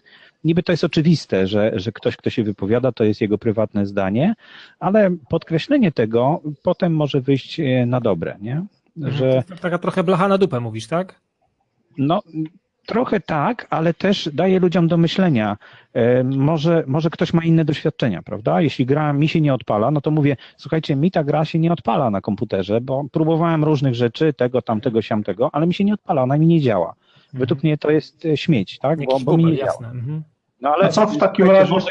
[0.44, 4.36] Niby to jest oczywiste, że, że ktoś, kto się wypowiada, to jest jego prywatne zdanie,
[4.80, 8.66] ale podkreślenie tego potem może wyjść e, na dobre, nie?
[8.98, 9.16] Mhm.
[9.16, 9.44] Że...
[9.62, 11.22] Taka trochę blacha na dupę mówisz, tak?
[11.98, 12.22] No,
[12.86, 15.58] Trochę tak, ale też daje ludziom do myślenia.
[15.94, 18.62] E, może, może ktoś ma inne doświadczenia, prawda?
[18.62, 21.74] Jeśli gra mi się nie odpala, no to mówię, słuchajcie, mi ta gra się nie
[21.74, 26.24] odpala na komputerze, bo próbowałem różnych rzeczy, tego, tamtego, siamtego, ale mi się nie odpala,
[26.24, 26.88] ona mi nie działa.
[26.88, 27.40] Mhm.
[27.40, 29.06] Według mnie to jest e, śmieć, tak?
[29.06, 29.88] Bo, bo mi nie jasne.
[29.88, 29.94] działa.
[29.94, 30.24] Mhm.
[30.62, 31.72] No ale A co w takim razie?
[31.72, 31.88] Może,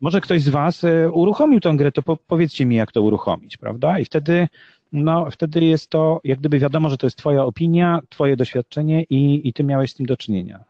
[0.00, 3.56] może ktoś z Was e, uruchomił tę grę, to po, powiedzcie mi, jak to uruchomić,
[3.56, 3.98] prawda?
[3.98, 4.48] I wtedy
[4.94, 9.48] no wtedy jest to, jak gdyby wiadomo, że to jest Twoja opinia, Twoje doświadczenie i,
[9.48, 10.64] i Ty miałeś z tym do czynienia.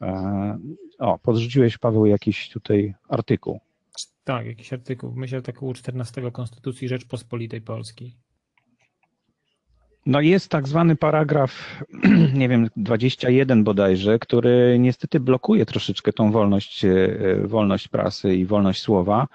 [0.00, 0.58] E,
[0.98, 3.60] o, podrzuciłeś, Paweł, jakiś tutaj artykuł.
[4.24, 5.12] Tak, jakiś artykuł.
[5.16, 8.14] Myślę, artykułu 14 Konstytucji Rzeczpospolitej Polskiej.
[10.06, 11.82] No jest tak zwany paragraf,
[12.34, 18.82] nie wiem, 21 bodajże, który niestety blokuje troszeczkę tą wolność, e, wolność prasy i wolność
[18.82, 19.28] słowa.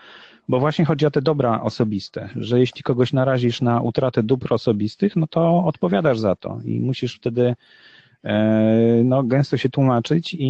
[0.49, 5.15] Bo właśnie chodzi o te dobra osobiste, że jeśli kogoś narazisz na utratę dóbr osobistych,
[5.15, 7.55] no to odpowiadasz za to i musisz wtedy
[9.03, 10.47] no, gęsto się tłumaczyć i,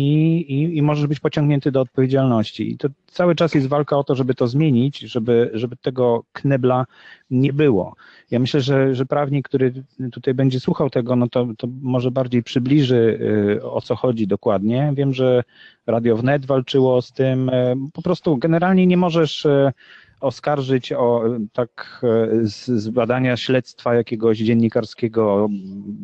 [0.54, 2.72] i, i możesz być pociągnięty do odpowiedzialności.
[2.72, 6.86] I to cały czas jest walka o to, żeby to zmienić, żeby, żeby tego knebla
[7.30, 7.96] nie było.
[8.32, 9.74] Ja myślę, że, że prawnik, który
[10.12, 13.20] tutaj będzie słuchał tego, no to, to może bardziej przybliży,
[13.58, 14.94] y, o co chodzi dokładnie.
[14.96, 15.44] Wiem, że
[15.88, 17.50] Radio Wnet walczyło z tym.
[17.50, 19.72] Y, po prostu generalnie nie możesz y,
[20.22, 22.02] oskarżyć o tak
[22.44, 25.48] z, z badania śledztwa jakiegoś dziennikarskiego,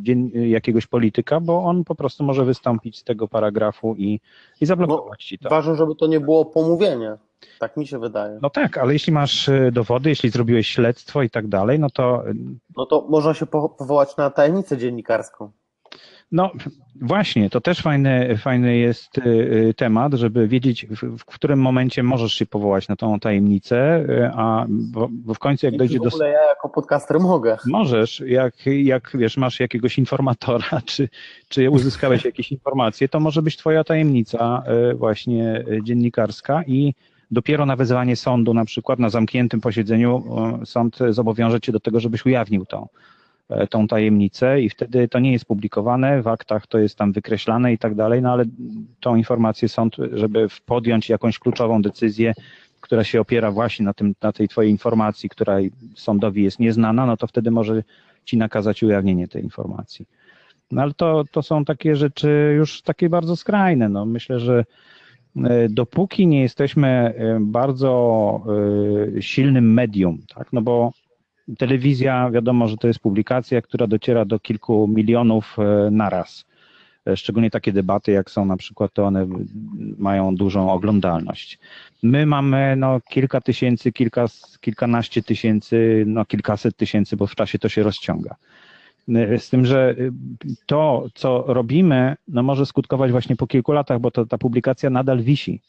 [0.04, 4.20] dzien, jakiegoś polityka, bo on po prostu może wystąpić z tego paragrafu i,
[4.62, 5.50] i zablokować no, ci to.
[5.50, 7.18] Ważne, żeby to nie było pomówienie.
[7.60, 8.40] Tak mi się wydaje.
[8.42, 12.24] No tak, ale jeśli masz y, dowody, jeśli zrobiłeś śledztwo i tak dalej, no to.
[12.78, 15.52] No to można się powołać na tajemnicę dziennikarską.
[16.34, 16.52] No
[17.02, 22.34] właśnie, to też fajny, fajny jest y, temat, żeby wiedzieć, w, w, którym momencie możesz
[22.34, 26.10] się powołać na tą tajemnicę, a bo, bo w końcu jak I dojdzie do...
[26.10, 27.58] W ogóle ja jako podcaster mogę.
[27.66, 31.10] Możesz, jak, jak wiesz, masz jakiegoś informatora, czy,
[31.48, 34.64] czy uzyskałeś jakieś informacje, to może być twoja tajemnica
[34.96, 36.94] właśnie dziennikarska i
[37.32, 40.24] dopiero na wezwanie sądu, na przykład na zamkniętym posiedzeniu,
[40.66, 42.88] sąd zobowiąże cię do tego, żebyś ujawnił tą, e,
[43.70, 47.78] tą tajemnicę i wtedy to nie jest publikowane, w aktach to jest tam wykreślane i
[47.78, 48.46] tak dalej, no ale
[49.00, 52.34] tą informację sąd, żeby podjąć jakąś kluczową decyzję,
[52.82, 55.58] która się opiera właśnie na, tym, na tej twojej informacji, która
[55.96, 57.84] sądowi jest nieznana, no to wtedy może
[58.26, 60.06] ci nakazać ujawnienie tej informacji.
[60.72, 63.90] No ale to, to są takie rzeczy już takie bardzo skrajne.
[63.90, 64.64] No myślę, że
[65.36, 68.42] E, dopóki nie jesteśmy e, bardzo
[69.18, 70.92] e, silnym medium, tak, no bo
[71.58, 75.58] telewizja, wiadomo, że to jest publikacja, która dociera do kilku milionów
[75.92, 76.46] naraz.
[77.16, 79.28] Szczególnie takie debaty, jak są na przykład, to one
[79.98, 81.60] mają dużą oglądalność.
[82.04, 84.26] My mamy no, kilka tysięcy, kilka,
[84.62, 88.36] kilkanaście tysięcy, no, kilkaset tysięcy, bo w czasie to się rozciąga.
[89.10, 90.12] Y, z tym, że y,
[90.66, 95.22] to, co robimy, no może skutkować właśnie po kilku latach, bo to, ta publikacja nadal
[95.22, 95.62] wisi.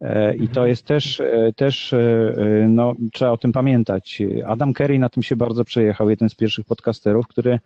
[0.00, 2.34] E, I to jest też, e, też e,
[2.68, 4.22] no, trzeba o tym pamiętać.
[4.46, 7.58] Adam Kerry na tym się bardzo przejechał, jeden z pierwszych podcasterów, który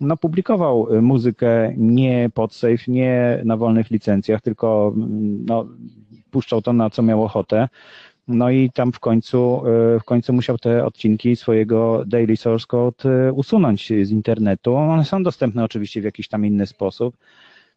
[0.00, 5.66] no, publikował muzykę nie pod safe, nie na wolnych licencjach, tylko mm, no,
[6.30, 7.68] puszczał to na co miał ochotę.
[8.28, 9.62] No i tam w końcu,
[10.00, 14.76] w końcu musiał te odcinki swojego Daily Source Code usunąć z internetu.
[14.76, 17.16] One są dostępne oczywiście w jakiś tam inny sposób,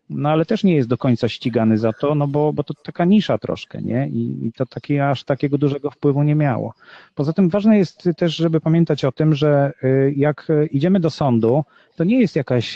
[0.09, 3.05] no ale też nie jest do końca ścigany za to, no bo, bo to taka
[3.05, 4.07] nisza troszkę, nie?
[4.07, 6.73] I, i to taki, aż takiego dużego wpływu nie miało.
[7.15, 11.63] Poza tym ważne jest też, żeby pamiętać o tym, że e, jak idziemy do sądu,
[11.95, 12.75] to nie jest jakaś,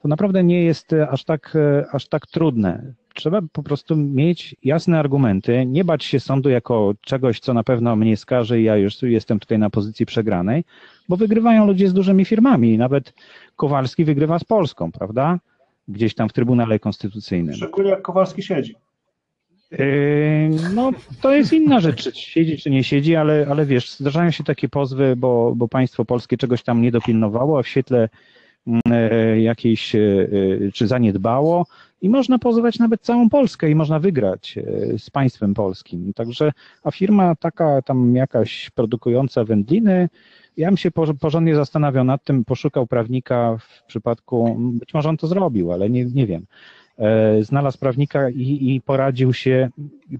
[0.00, 1.56] to naprawdę nie jest aż tak,
[1.92, 7.40] aż tak trudne trzeba po prostu mieć jasne argumenty, nie bać się sądu jako czegoś,
[7.40, 10.64] co na pewno mnie skaże i ja już jestem tutaj na pozycji przegranej,
[11.08, 12.78] bo wygrywają ludzie z dużymi firmami.
[12.78, 13.14] Nawet
[13.56, 15.38] Kowalski wygrywa z Polską, prawda?
[15.88, 17.54] Gdzieś tam w Trybunale Konstytucyjnym.
[17.54, 18.74] Szczególnie jak Kowalski siedzi.
[19.70, 19.78] Yy,
[20.74, 24.44] No, to jest inna rzecz, czy siedzi, czy nie siedzi, ale, ale wiesz, zdarzają się
[24.44, 28.08] takie pozwy, bo, bo państwo polskie czegoś tam nie dopilnowało, a w świetle
[28.66, 31.66] mm, e, jakiejś, e, e, czy zaniedbało
[32.02, 34.58] i można pozwać nawet całą Polskę i można wygrać
[34.98, 36.12] z państwem polskim.
[36.14, 40.08] Także, a firma taka tam jakaś produkująca wędliny,
[40.58, 45.16] ja bym się por- porządnie zastanawiał nad tym, poszukał prawnika w przypadku, być może on
[45.16, 46.46] to zrobił, ale nie, nie wiem
[46.98, 49.68] e, znalazł prawnika i, i poradził się.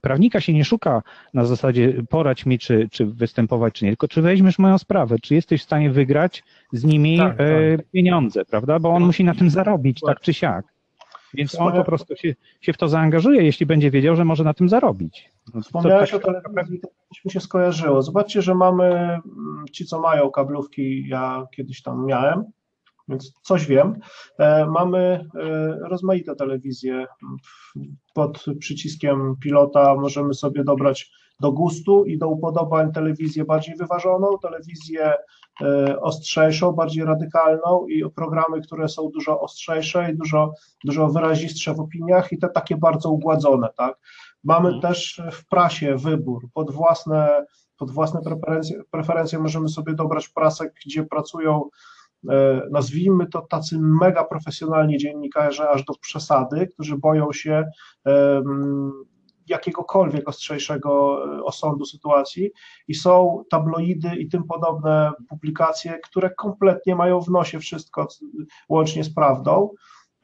[0.00, 1.02] Prawnika się nie szuka
[1.34, 5.34] na zasadzie poradź mi, czy, czy występować, czy nie, tylko czy weźmiesz moją sprawę, czy
[5.34, 7.46] jesteś w stanie wygrać z nimi Tak, tak.
[7.46, 8.78] e, pieniądze, prawda?
[8.78, 10.77] Bo on musi na tym zarobić, tak czy siak.
[11.34, 14.54] Więc on po prostu się, się w to zaangażuje, jeśli będzie wiedział, że może na
[14.54, 15.32] tym zarobić.
[15.54, 16.88] No, Wspomniałeś tak- o telewizji, to
[17.24, 18.02] mi się skojarzyło.
[18.02, 22.44] Zobaczcie, że mamy mm, ci, co mają kablówki, ja kiedyś tam miałem,
[23.08, 23.94] więc coś wiem.
[24.38, 27.06] E, Mamy e, rozmaite telewizje.
[28.14, 31.10] Pod przyciskiem pilota możemy sobie dobrać
[31.40, 35.14] do gustu i do upodobań telewizję bardziej wyważoną, telewizję
[36.00, 40.52] ostrzejszą, bardziej radykalną i programy, które są dużo ostrzejsze i dużo,
[40.84, 43.98] dużo wyrazistsze w opiniach i te takie bardzo ugładzone, tak?
[44.44, 44.82] Mamy Mhm.
[44.82, 51.04] też w prasie wybór pod własne, pod własne preferencje, preferencje możemy sobie dobrać prasę, gdzie
[51.04, 51.64] pracują
[52.30, 57.64] e, nazwijmy to tacy mega profesjonalni dziennikarze aż do przesady, którzy boją się
[59.48, 62.50] jakiegokolwiek ostrzejszego e, osądu sytuacji
[62.88, 68.08] i są tabloidy i tym podobne publikacje, które kompletnie mają w nosie wszystko
[68.68, 69.70] łącznie z prawdą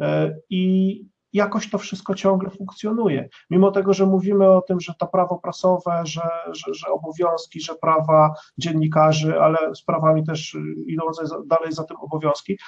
[0.00, 3.28] e, i jakoś to wszystko ciągle funkcjonuje.
[3.50, 7.74] Mimo tego, że mówimy o tym, że to prawo prasowe, że, że, że obowiązki, że
[7.74, 10.56] prawa dziennikarzy, ale z prawami też
[10.87, 12.58] idące za, dalej za tym obowiązki,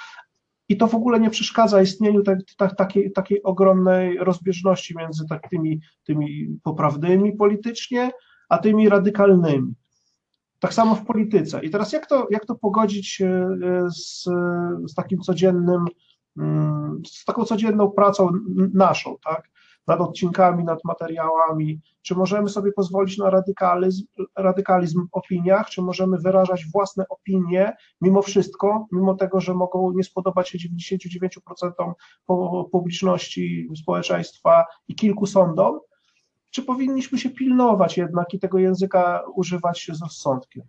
[0.69, 5.49] i to w ogóle nie przeszkadza istnieniu tak, tak, takiej, takiej ogromnej rozbieżności między tak
[5.49, 8.11] tymi, tymi poprawnymi politycznie,
[8.49, 9.73] a tymi radykalnymi.
[10.59, 11.65] Tak samo w polityce.
[11.65, 13.47] I teraz jak to, jak to pogodzić e,
[13.91, 14.23] z,
[14.87, 15.85] z takim codziennym,
[16.37, 18.29] mm, z taką codzienną pracą
[18.73, 19.49] naszą, tak?
[19.87, 21.81] Nad odcinkami, nad materiałami.
[22.01, 24.05] Czy możemy sobie pozwolić na radykalizm,
[24.37, 30.03] radykalizm w opiniach, czy możemy wyrażać własne opinie mimo wszystko, mimo tego, że mogą nie
[30.03, 31.93] spodobać się 99%
[32.25, 35.79] po- publiczności, społeczeństwa i kilku sądom,
[36.51, 40.63] czy powinniśmy się pilnować jednak i tego języka używać z rozsądkiem?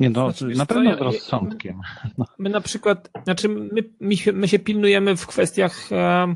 [0.00, 1.80] Nie, no, Znaczy, na pewno z rozsądkiem.
[2.38, 6.34] My na przykład, znaczy my, my, się, my się pilnujemy w kwestiach e,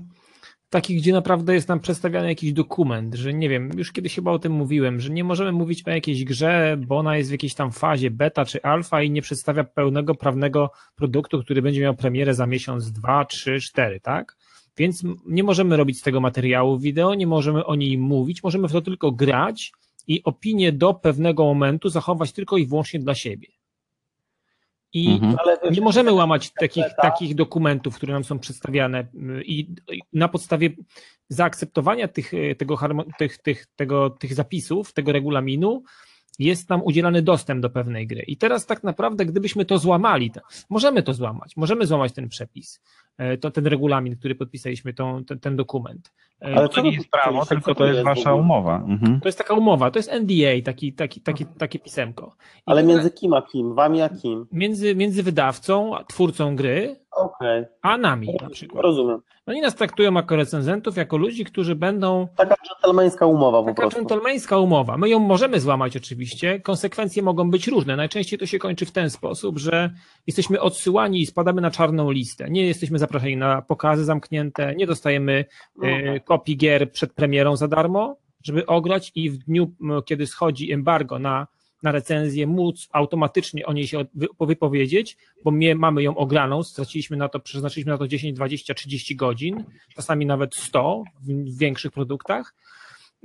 [0.70, 4.38] takich, gdzie naprawdę jest nam przedstawiany jakiś dokument, że nie wiem, już kiedyś chyba o
[4.38, 7.72] tym mówiłem, że nie możemy mówić o jakiejś grze, bo ona jest w jakiejś tam
[7.72, 12.46] fazie beta czy alfa i nie przedstawia pełnego prawnego produktu, który będzie miał premierę za
[12.46, 14.36] miesiąc, dwa, trzy, cztery, tak?
[14.76, 18.72] Więc nie możemy robić z tego materiału wideo, nie możemy o niej mówić, możemy w
[18.72, 19.72] to tylko grać
[20.06, 23.48] i opinię do pewnego momentu zachować tylko i wyłącznie dla siebie.
[24.92, 25.36] I Mhm.
[25.70, 29.74] Nie możemy łamać takich, takich dokumentów, które nam są przedstawiane y, i
[30.12, 30.70] na podstawie
[31.28, 32.78] zaakceptowania tych, y, tego,
[33.18, 35.82] tych, tych, tego, tych zapisów, tego regulaminu
[36.38, 38.22] jest nam udzielany dostęp do pewnej gry.
[38.22, 42.80] I teraz tak naprawdę, gdybyśmy to złamali, to, możemy to złamać, możemy złamać ten przepis,
[42.80, 42.80] e,
[43.40, 46.12] to ten regulamin, który podpisaliśmy, tą, ten, ten dokument.
[46.42, 48.76] E, Ale To nie jest prawo, tylko to jest wasza umowa.
[48.76, 49.20] Mhm.
[49.20, 52.36] To jest taka umowa, to jest NDA, taki, taki, taki, takie pisemko.
[52.56, 53.74] I Ale między kim a kim?
[53.74, 54.46] Wami a kim?
[54.52, 58.82] między, między wydawcą, twórcą gry, Okej, a nami na przykład.
[58.84, 59.20] rozumiem.
[59.46, 62.28] Oni nas traktują jako recenzentów, jako ludzi, którzy będą.
[62.36, 63.98] Taka dżentelmeńska umowa po Taka prostu.
[63.98, 64.96] dżentelmeńska umowa.
[64.96, 66.60] My ją możemy złamać oczywiście.
[66.60, 67.96] Konsekwencje mogą być różne.
[67.96, 69.90] Najczęściej to się kończy w ten sposób, że
[70.26, 72.50] jesteśmy odsyłani i spadamy na czarną listę.
[72.50, 75.44] Nie jesteśmy zaproszeni na pokazy zamknięte, nie dostajemy
[75.82, 79.72] e, kopii gier przed premierą za darmo, żeby ograć i w dniu,
[80.04, 81.46] kiedy schodzi embargo na,
[81.82, 84.04] na recenzję, móc automatycznie o niej się
[84.40, 89.16] wypowiedzieć, bo my mamy ją ograną, straciliśmy na to, przeznaczyliśmy na to 10, 20, 30
[89.16, 89.64] godzin,
[89.94, 92.54] czasami nawet 100 w, w większych produktach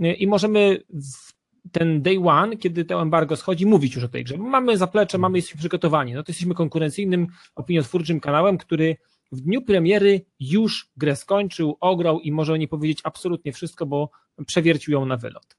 [0.03, 1.35] Y, i możemy w
[1.71, 4.37] ten day one, kiedy to embargo schodzi, mówić już o tej grze.
[4.37, 6.13] Bo Mamy zaplecze, mamy jesteśmy przygotowani.
[6.13, 8.97] No to jesteśmy konkurencyjnym, opiniotwórczym kanałem, który
[9.31, 14.09] w dniu premiery już grę skończył, ograł i może o niej powiedzieć absolutnie wszystko, bo
[14.47, 15.57] przewiercił ją na wylot.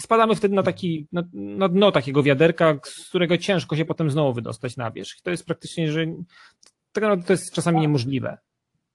[0.00, 4.32] Spadamy wtedy na taki, na, na dno takiego wiaderka, z którego ciężko się potem znowu
[4.32, 5.22] wydostać na wierzch.
[5.22, 6.06] To jest praktycznie, że
[6.92, 8.38] tak naprawdę to jest czasami niemożliwe.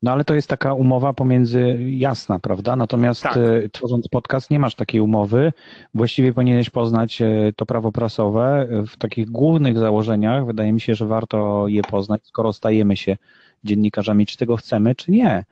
[0.03, 2.75] No ale to jest taka umowa pomiędzy jasna, prawda?
[2.75, 3.37] Natomiast Tak.
[3.37, 5.53] e, tworząc podcast nie masz takiej umowy.
[5.93, 10.45] Właściwie powinieneś poznać e, to prawo prasowe w takich głównych założeniach.
[10.45, 13.17] Wydaje mi się, że warto je poznać, skoro stajemy się
[13.63, 15.43] dziennikarzami, czy tego chcemy, czy nie.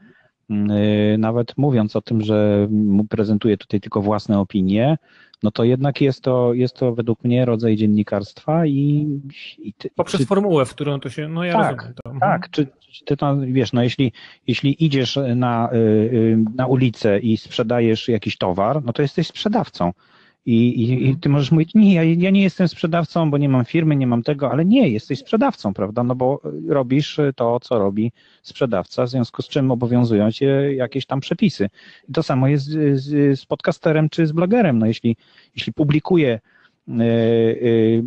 [0.49, 2.67] Mm, e, Nawet mówiąc o tym, że
[3.09, 4.97] prezentuję tutaj tylko własne opinie,
[5.43, 9.07] no to jednak jest to, jest to według mnie rodzaj dziennikarstwa i,
[9.59, 11.27] i ty, Poprzez czy- formułę, w którą to się.
[11.29, 12.11] No ja Tak, rozumiem to.
[12.11, 12.31] Mhm.
[12.31, 14.11] tak, czy, czy ty to wiesz, no jeśli,
[14.47, 19.91] jeśli idziesz na, y, y, na ulicę i sprzedajesz jakiś towar, no to jesteś sprzedawcą.
[20.45, 23.65] I, i, i ty możesz mówić, nie, ja, ja nie jestem sprzedawcą, bo nie mam
[23.65, 26.03] firmy, nie mam tego, ale nie, jesteś sprzedawcą, prawda?
[26.03, 31.19] No bo robisz to, co robi sprzedawca, w związku z czym obowiązują cię jakieś tam
[31.19, 31.69] przepisy.
[32.09, 34.79] I to samo jest z, z, z podcasterem czy z blogerem.
[34.79, 35.17] No jeśli,
[35.55, 36.39] jeśli publikuje
[36.87, 38.03] y, y,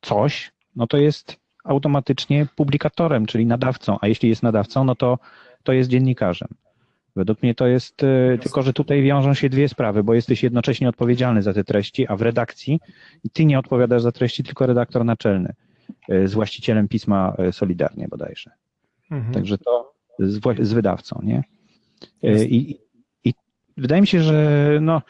[0.00, 5.18] coś, no to jest automatycznie publikatorem, czyli nadawcą, a jeśli jest nadawcą, no to,
[5.62, 6.48] to jest dziennikarzem.
[7.18, 10.88] Według mnie to jest, e, tylko że tutaj wiążą się dwie sprawy, bo jesteś jednocześnie
[10.88, 12.80] odpowiedzialny za te treści, a w redakcji
[13.32, 15.54] ty nie odpowiadasz za treści, tylko redaktor naczelny
[16.08, 18.50] e, z właścicielem pisma e, Solidarnie bodajże.
[19.10, 19.34] Mhm.
[19.34, 21.44] Także to z, z wydawcą, nie?
[22.22, 22.78] I,
[23.24, 23.34] I
[23.76, 25.02] wydaje mi się, że no,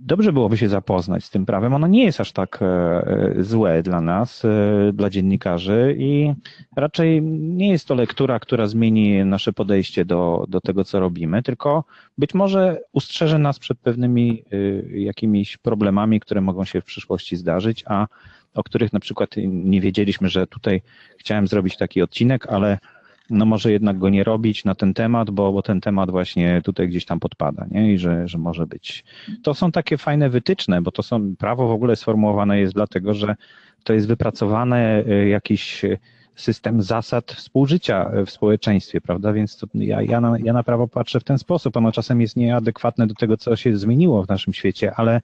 [0.00, 1.74] dobrze byłoby się zapoznać z tym prawem.
[1.74, 6.32] Ono nie jest aż tak e, e, złe dla nas, e, dla dziennikarzy i
[6.76, 11.84] raczej nie jest to lektura, która zmieni nasze podejście do, do tego, co robimy, tylko
[12.18, 17.84] być może ustrzeże nas przed pewnymi y, jakimiś problemami, które mogą się w przyszłości zdarzyć,
[17.86, 18.06] a
[18.54, 20.82] o których na przykład nie wiedzieliśmy, że tutaj
[21.18, 22.78] chciałem zrobić taki odcinek, ale
[23.30, 26.88] no może jednak go nie robić na ten temat, bo, bo ten temat właśnie tutaj
[26.88, 27.92] gdzieś tam podpada, nie?
[27.92, 29.04] I że, że może być.
[29.42, 33.36] To są takie fajne wytyczne, bo to są, prawo w ogóle sformułowane jest dlatego, że
[33.84, 35.84] to jest wypracowane y, jakiś
[36.34, 39.32] system zasad współżycia w społeczeństwie, prawda?
[39.32, 41.76] Więc to ja, ja, na, ja na prawo patrzę w ten sposób.
[41.76, 45.20] Ono czasem jest nieadekwatne do tego, co się zmieniło w naszym świecie, ale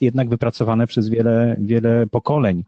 [0.00, 2.64] jednak wypracowane przez wiele, wiele pokoleń.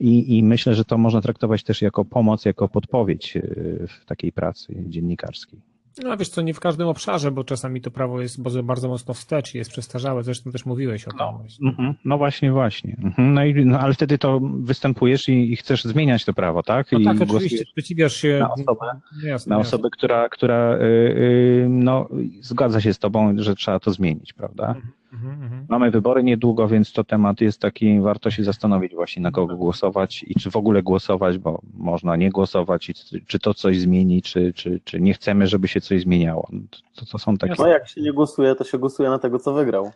[0.00, 4.32] I, I myślę, że to można traktować też jako pomoc, jako podpowiedź y, w takiej
[4.32, 5.60] pracy dziennikarskiej.
[6.04, 9.14] No wiesz co, nie w każdym obszarze, bo czasami to prawo jest bardzo, bardzo mocno
[9.14, 11.18] wstecz i jest przestarzałe, zresztą też mówiłeś o tym.
[11.38, 11.68] właśnie.
[11.68, 12.96] Mhm, No właśnie, właśnie.
[13.04, 16.92] Mhm, No, i, no ale wtedy to występujesz i, i chcesz zmieniać to prawo, tak?
[16.92, 18.38] No I tak, oczywiście, sprzeciwiasz się.
[18.40, 18.86] na osobę,
[19.22, 19.56] No jasne, na jasne.
[19.58, 22.08] osobę, która, która y, y, no,
[22.40, 24.66] zgadza się z tobą, że trzeba to zmienić, prawda?
[24.68, 25.66] Mhm, mhm.
[25.68, 30.24] Mamy wybory niedługo, więc to temat jest taki, warto się zastanowić właśnie na kogo głosować
[30.28, 34.22] i czy w ogóle głosować, bo można nie głosować i czy- czy to coś zmieni,
[34.22, 36.48] czy, czy, czy nie chcemy, żeby się coś zmieniało.
[36.96, 37.54] To, to są takie...
[37.58, 39.90] No jak się nie głosuje, to się głosuje na tego, co wygrał.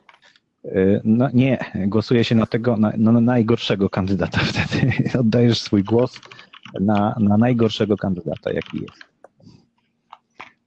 [0.64, 4.92] Y, No nie, głosuje się na tego, na, no, na najgorszego kandydata wtedy.
[5.20, 6.20] Oddajesz swój głos
[6.80, 9.08] na, na najgorszego kandydata, jaki jest.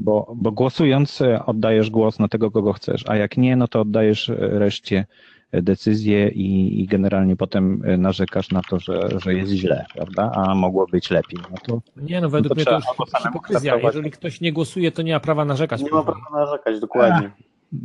[0.04, 3.82] Bo, bo głosując e, oddajesz głos na tego, kogo chcesz, a jak nie, no to
[3.82, 5.06] oddajesz e, reszcie
[5.52, 10.32] e, decyzję i, i generalnie potem narzekasz na to, że, że jest źle, prawda?
[10.36, 11.40] A mogło być lepiej.
[11.52, 13.76] No to Nie, no według to mnie to już hipokryzja.
[13.76, 15.82] Jeżeli ktoś nie głosuje, to nie ma prawa narzekać.
[15.82, 17.32] Nie ma prawa narzekać, dokładnie.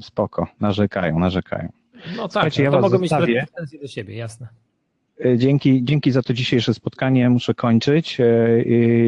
[0.00, 1.68] spoko, narzekają, narzekają.
[2.16, 3.46] No tak, Słuchajcie, ja to mogą mieć zostawię.
[3.46, 4.48] pretensje do siebie, jasne.
[5.24, 7.30] E, Dzięki, dzięki za to dzisiejsze spotkanie.
[7.30, 8.20] Muszę kończyć.
[8.20, 8.24] E,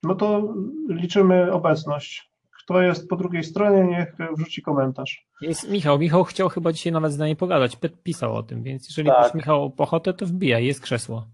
[0.04, 0.54] No to
[0.90, 2.32] liczymy obecność.
[2.64, 5.28] Kto jest po drugiej stronie, niech wrzuci komentarz.
[5.42, 6.00] Jest Michał.
[6.00, 7.78] Michał chciał chyba dzisiaj nawet z nami pogadać.
[8.04, 9.20] Pisał o tym, więc jeżeli Tak.
[9.22, 11.28] masz Michał ochotę, to wbijaj, jest krzesło.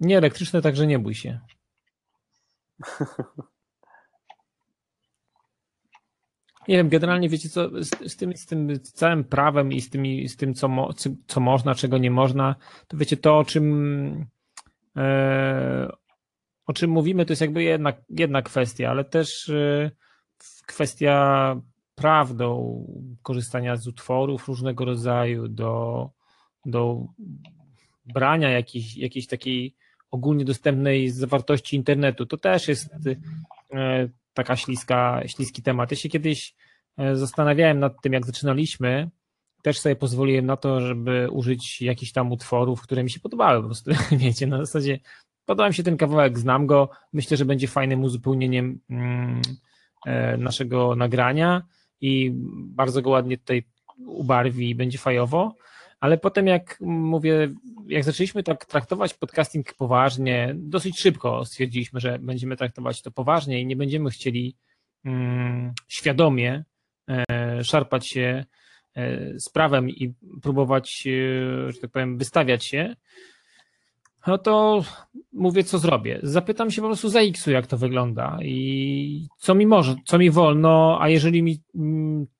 [0.00, 1.40] Nie elektryczne, także nie bój się.
[6.68, 10.28] Nie wiem, generalnie wiecie co, z, z, tym, z tym całym prawem i z, tymi,
[10.28, 10.92] z tym, co, mo,
[11.26, 12.54] co- można, czego nie można,
[12.88, 14.26] to wiecie, to o czym
[14.96, 15.92] e,
[16.66, 19.90] o czym mówimy, to jest jakby jedna, jedna kwestia, ale też e,
[20.66, 21.56] kwestia
[21.94, 22.62] praw do
[23.22, 26.10] korzystania z utworów różnego rodzaju, do,
[26.66, 27.06] do
[28.14, 29.76] brania jakiejś, jakiejś takiej
[30.12, 32.26] ogólnie dostępnej zawartości internetu.
[32.26, 32.90] To też jest
[33.72, 35.90] e, taka śliska, śliski temat.
[35.90, 36.54] Ja się kiedyś
[36.98, 39.10] e, zastanawiałem nad tym, jak zaczynaliśmy
[39.62, 43.60] też sobie pozwoliłem na to, żeby użyć jakichś tam utworów, które mi się podobały.
[43.60, 44.98] Po prostu, wiecie, na zasadzie
[45.46, 49.42] podoba mi się ten kawałek, znam go, myślę, że będzie fajnym uzupełnieniem mm,
[50.06, 51.62] e, naszego nagrania
[52.00, 52.32] i
[52.66, 53.62] bardzo go ładnie tutaj
[54.06, 55.54] ubarwi i będzie fajowo,
[56.02, 57.48] ale potem jak mówię,
[57.86, 63.66] jak zaczęliśmy tak traktować podcasting poważnie, dosyć szybko stwierdziliśmy, że będziemy traktować to poważnie i
[63.66, 64.56] nie będziemy chcieli
[65.04, 66.64] mm, świadomie
[67.08, 68.44] e, szarpać się
[68.94, 72.96] e, z prawem i próbować, e, że tak powiem, wystawiać się,
[74.26, 74.84] no to
[75.32, 76.20] mówię, co zrobię.
[76.22, 80.30] Zapytam się po prostu za X-u, jak to wygląda i co mi może, co mi
[80.30, 81.60] wolno, a jeżeli mi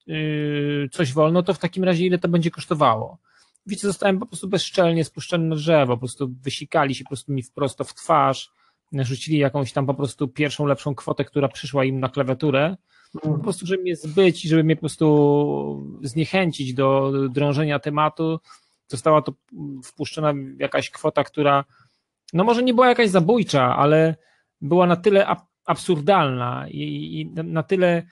[0.06, 3.18] yy, coś wolno, to w takim razie ile to będzie kosztowało.
[3.66, 7.42] Wiecie, zostałem po prostu bezczelnie spuszczony na drzewo, po prostu wysikali się po prostu mi
[7.42, 8.50] wprost w twarz,
[8.92, 12.76] rzucili jakąś tam po prostu pierwszą lepszą kwotę, która przyszła im na klawiaturę,
[13.22, 18.40] po prostu, żeby mnie zbyć i żeby mnie po prostu zniechęcić do drążenia tematu,
[18.88, 19.32] została to
[19.84, 21.64] wpuszczona jakaś kwota, która
[22.32, 24.16] no może nie była jakaś zabójcza, ale
[24.60, 25.26] była na tyle
[25.64, 26.80] absurdalna i,
[27.20, 28.02] i na tyle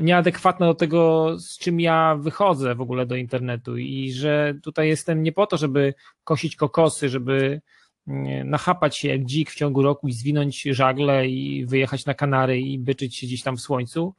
[0.00, 5.22] nieadekwatna do tego, z czym ja wychodzę w ogóle do internetu i że tutaj jestem
[5.22, 7.60] nie po to, żeby kosić kokosy, żeby
[8.08, 12.60] mm, nachapać się jak dzik w ciągu roku i zwinąć żagle i wyjechać na Kanary
[12.60, 14.14] i byczyć się gdzieś tam w słońcu.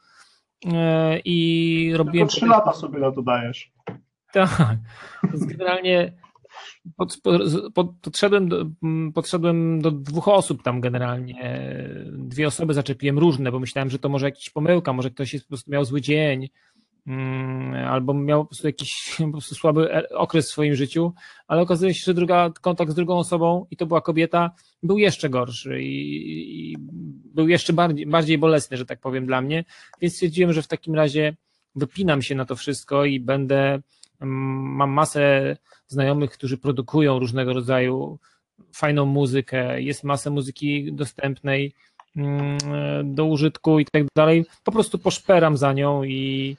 [0.74, 2.28] E, I robiłem.
[2.28, 3.72] Tylko trzy lata sobie na to dajesz.
[4.34, 4.78] Tak.
[5.24, 6.13] Więc generalnie
[6.97, 7.22] pod,
[7.74, 8.66] pod, podszedłem, do,
[9.14, 11.60] podszedłem do dwóch osób tam generalnie.
[12.12, 15.49] Dwie osoby zaczepiłem różne, bo myślałem, że to może jakaś pomyłka, może ktoś jest, po
[15.49, 16.49] prostu miał zły dzień,
[17.08, 21.14] mm, albo miał po prostu jakiś po prostu słaby e, okres w swoim życiu,
[21.47, 24.52] ale okazuje się, że druga, kontakt z drugą osobą, i to była kobieta,
[24.84, 26.78] był jeszcze gorszy i, i
[27.26, 29.66] był jeszcze bardziej, bardziej bolesny, że tak powiem, dla mnie,
[30.02, 31.36] więc stwierdziłem, że w takim razie
[31.76, 33.82] wypinam się na to wszystko i będę
[34.22, 35.57] Mam masę
[35.88, 38.19] znajomych, którzy produkują różnego rodzaju
[38.74, 41.74] fajną muzykę, jest masę muzyki dostępnej
[42.15, 42.57] mm,
[43.15, 44.45] do użytku i tak dalej.
[44.63, 46.57] Po prostu poszperam za nią i,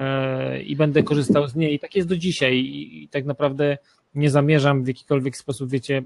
[0.00, 1.74] e, i będę korzystał z niej.
[1.74, 3.78] I tak jest do dzisiaj i tak naprawdę
[4.14, 6.02] nie zamierzam w jakikolwiek sposób, wiecie,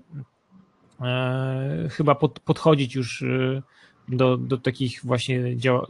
[1.01, 3.63] e, chyba pod, podchodzić już e,
[4.09, 5.87] do, do takich właśnie dział-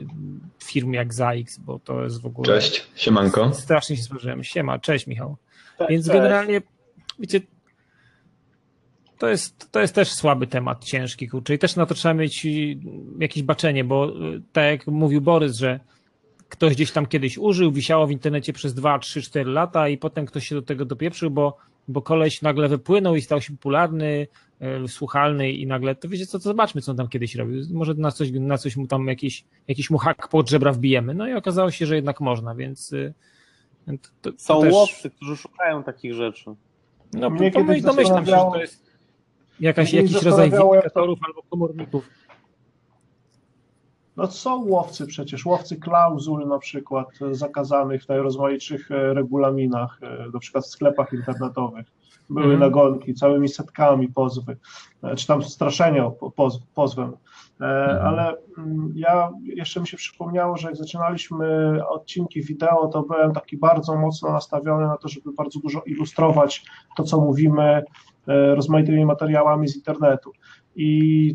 [0.64, 2.46] firm jak ZAX, bo to jest w ogóle...
[2.46, 3.54] Cześć, siemanko.
[3.54, 4.44] Strasznie się spodziewałem.
[4.44, 5.36] Siema, cześć Michał.
[5.78, 6.18] Cześć, Więc cześć.
[6.18, 6.62] generalnie,
[7.18, 7.40] wiecie,
[9.18, 11.54] to jest, to jest też słaby temat, ciężki, kurczę.
[11.54, 12.46] I też na to trzeba mieć
[13.18, 15.80] jakieś baczenie, bo y, tak jak mówił Borys, że
[16.48, 20.26] ktoś gdzieś tam kiedyś użył, wisiało w internecie przez 2, 3, 4 lata i potem
[20.26, 21.56] ktoś się do tego dopieprzył, bo,
[21.88, 24.26] bo koleś nagle wypłynął i stał się popularny,
[24.60, 27.62] E, słuchalny i nagle, to wiecie co, to zobaczmy, co on tam kiedyś robił.
[27.72, 31.14] Może na coś, na coś mu tam jakiś, jakiś mu hak pod żebra wbijemy.
[31.14, 33.14] No i okazało się, że jednak można, więc y,
[33.86, 33.92] to,
[34.22, 34.72] to Są też...
[34.72, 36.54] łowcy, którzy szukają takich rzeczy.
[37.12, 38.86] No, Mnie pomyśl, domyślam się, że to jest
[39.60, 42.10] jakaś, jakiś rodzaj windykatorów albo komorników.
[44.16, 50.38] No są łowcy przecież, łowcy klauzul na przykład zakazanych w najrozmaitszych e, regulaminach, e, na
[50.38, 51.86] przykład w sklepach internetowych
[52.30, 52.60] były mm.
[52.60, 54.56] nagonki, całymi setkami pozwy,
[55.02, 57.16] e, czy tam straszenia poz, pozwem.
[57.60, 58.06] Mm.
[58.06, 63.56] Ale mm, ja jeszcze mi się przypomniało, że jak zaczynaliśmy odcinki wideo, to byłem taki
[63.56, 66.64] bardzo mocno nastawiony na to, żeby bardzo dużo ilustrować
[66.96, 70.32] to, co mówimy e, rozmaitymi materiałami z internetu.
[70.76, 71.34] I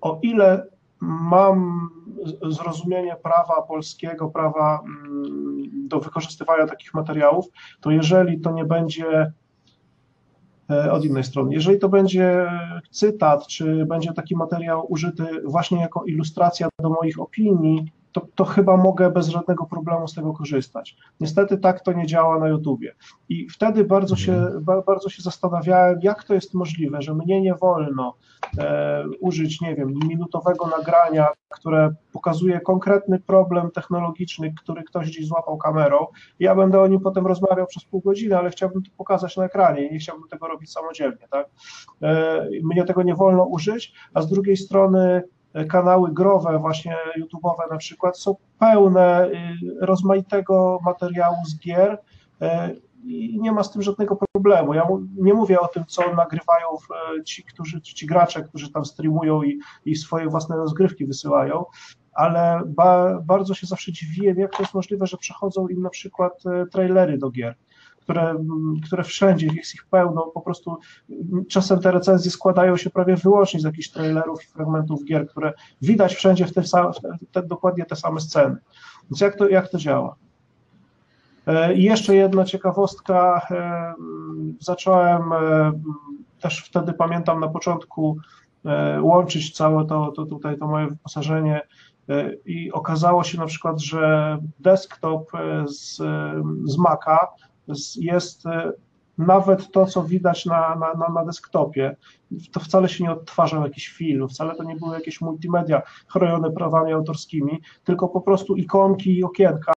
[0.00, 0.66] o ile
[1.06, 1.88] mam
[2.50, 7.46] zrozumienie prawa polskiego, prawa mm, do wykorzystywania takich materiałów,
[7.80, 9.32] to jeżeli to nie będzie
[10.70, 12.46] e, od innej strony, jeżeli to będzie
[12.90, 18.76] cytat, czy będzie taki materiał użyty właśnie jako ilustracja do moich opinii, to, to chyba
[18.76, 20.96] mogę bez żadnego problemu z tego korzystać.
[21.20, 22.94] Niestety tak to nie działa na YouTubie.
[23.28, 24.82] I wtedy bardzo się, mhm.
[24.86, 28.14] bardzo się zastanawiałem, jak to jest możliwe, że mnie nie wolno
[28.58, 35.56] e, użyć, nie wiem, minutowego nagrania, które pokazuje konkretny problem technologiczny, który ktoś gdzieś złapał
[35.56, 36.06] kamerą.
[36.40, 39.86] Ja będę o nim potem rozmawiał przez pół godziny, ale chciałbym to pokazać na ekranie
[39.86, 41.28] i nie chciałbym tego robić samodzielnie.
[41.30, 41.46] Tak?
[42.02, 45.22] E, mnie tego nie wolno użyć, a z drugiej strony
[45.64, 49.32] kanały growe, właśnie YouTube'owe na przykład, są pełne y,
[49.80, 51.98] rozmaitego materiału z gier
[52.42, 52.46] y,
[53.04, 54.74] i nie ma z tym żadnego problemu.
[54.74, 56.66] Ja nie mówię o tym, co nagrywają
[57.18, 61.64] y, ci, którzy, ci gracze, którzy tam streamują i, i swoje własne rozgrywki wysyłają,
[62.12, 66.42] ale ba, bardzo się zawsze dziwiłem, jak to jest możliwe, że przechodzą im na przykład
[66.72, 67.54] trailery do gier
[68.06, 68.34] które,
[68.84, 70.78] które wszędzie jest ich pełno, po prostu
[71.48, 75.52] czasem te recenzje składają się prawie wyłącznie z jakichś trailerów i fragmentów gier, które
[75.82, 78.56] widać wszędzie w te, te, te dokładnie te same sceny.
[79.10, 80.16] Więc jak to, jak to działa?
[81.46, 83.46] E, I jeszcze jedna ciekawostka.
[83.50, 83.94] e,
[84.60, 85.72] Zacząłem e,
[86.40, 88.16] też wtedy, pamiętam na początku,
[89.00, 91.60] łączyć całe to, to tutaj to moje wyposażenie
[92.44, 95.30] i okazało się na przykład, że desktop
[95.66, 95.96] z,
[96.64, 97.18] z Maca
[97.96, 98.72] jest e,
[99.18, 101.96] nawet to, co widać na, na, na, na desktopie.
[102.52, 106.92] To wcale się nie odtwarzał jakiś film, wcale to nie były jakieś multimedia chronione prawami
[106.92, 109.72] autorskimi, tylko po prostu ikonki i okienka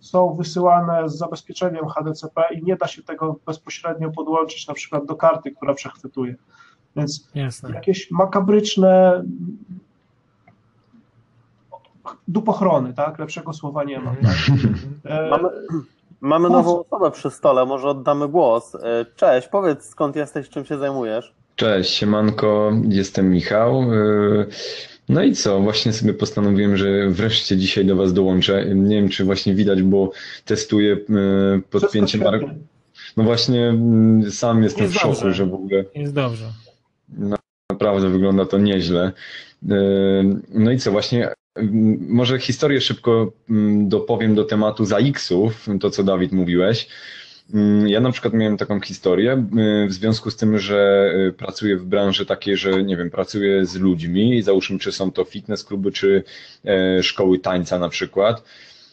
[0.00, 5.16] są wysyłane z zabezpieczeniem HDCP i nie da się tego bezpośrednio podłączyć na przykład do
[5.16, 6.34] karty, która przechwytuje.
[6.96, 7.70] Więc Jasne.
[7.74, 9.24] jakieś makabryczne
[12.28, 13.18] dupochrony, tak?
[13.18, 14.10] Lepszego słowa nie ma.
[14.10, 14.36] Tak?
[15.04, 15.48] E, Mamy,
[16.24, 18.74] mamy nową osobę przy stole, może oddamy głos.
[18.74, 21.34] E, Cześć, powiedz skąd jesteś, czym się zajmujesz?
[21.56, 23.92] Cześć, siemanko, jestem Michał.
[23.92, 24.46] Yy,
[25.08, 28.74] No i co, właśnie sobie postanowiłem, że wreszcie dzisiaj do Was dołączę.
[28.74, 30.10] Nie wiem, czy właśnie widać, bo
[30.44, 32.40] testuję yy, podpięcie wszystko mar...
[32.40, 32.58] świetnie.
[33.16, 33.78] No właśnie,
[34.24, 35.34] yy, sam jestem Jest w szoku, dobrze.
[35.34, 36.44] że w ogóle Jest dobrze.
[37.70, 39.12] naprawdę wygląda to nieźle.
[40.54, 41.34] No i co, właśnie mm,
[42.08, 43.32] może historię szybko
[43.78, 46.88] dopowiem do tematu ZAX-ów, to co Dawid mówiłeś.
[47.86, 49.46] Ja na przykład miałem taką historię
[49.88, 53.76] w związku z tym, że yy, pracuję w branży takiej, że nie wiem, pracuję z
[53.76, 56.22] ludźmi załóżmy, czy są to fitness kluby, czy
[56.64, 58.44] e, szkoły tańca na przykład.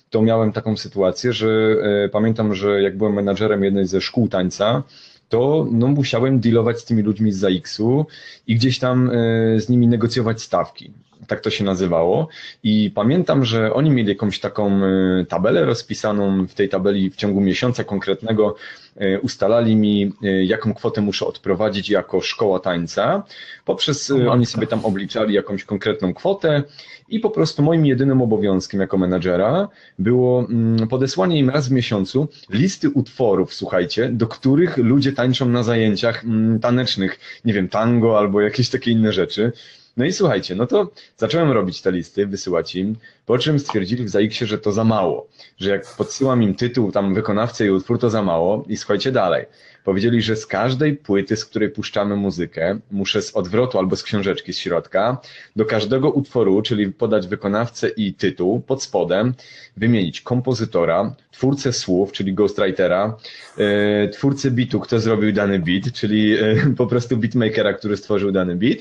[0.10, 4.84] To miałem taką sytuację, że e, pamiętam, że jak byłem menadżerem jednej ze szkół tańca,
[5.30, 8.06] to no, musiałem dealować z tymi ludźmi z ZAX-u
[8.48, 9.14] i gdzieś tam e,
[9.60, 10.92] z nimi negocjować stawki.
[11.28, 12.28] Tak to się nazywało.
[12.64, 16.48] I pamiętam, że oni mieli jakąś taką e, tabelę rozpisaną.
[16.48, 18.56] W tej tabeli w ciągu miesiąca konkretnego
[18.96, 23.24] e, ustalali mi, e, jaką kwotę muszę odprowadzić jako szkoła tańca.
[23.66, 26.64] Poprzez oni sobie tam obliczali jakąś konkretną kwotę
[27.12, 29.70] i po prostu moim jedynym obowiązkiem jako menadżera
[30.00, 35.64] było mm, podesłanie im raz w miesiącu listy utworów, słuchajcie, do których ludzie tańczą na
[35.64, 39.52] zajęciach mm, tanecznych, nie wiem, tango albo jakieś takie inne rzeczy.
[39.98, 44.10] No i słuchajcie, no to zacząłem robić te listy, wysyłać im, po czym stwierdzili w
[44.10, 45.28] ZAX-ie, że to za mało,
[45.58, 49.46] że jak podsyłam im tytuł, tam wykonawcę i utwór, to za mało i słuchajcie dalej.
[49.84, 54.54] Powiedzieli, że z każdej płyty, z której puszczamy muzykę, muszę z odwrotu albo z książeczki
[54.54, 55.22] z środka,
[55.56, 59.34] do każdego utworu, czyli podać wykonawcę i tytuł, pod spodem
[59.78, 63.18] wymienić kompozytora, twórcę słów, czyli ghostwritera,
[63.58, 68.56] e, twórcę bitu, kto zrobił dany beat, czyli e, po prostu beatmakera, który stworzył dany
[68.56, 68.78] beat,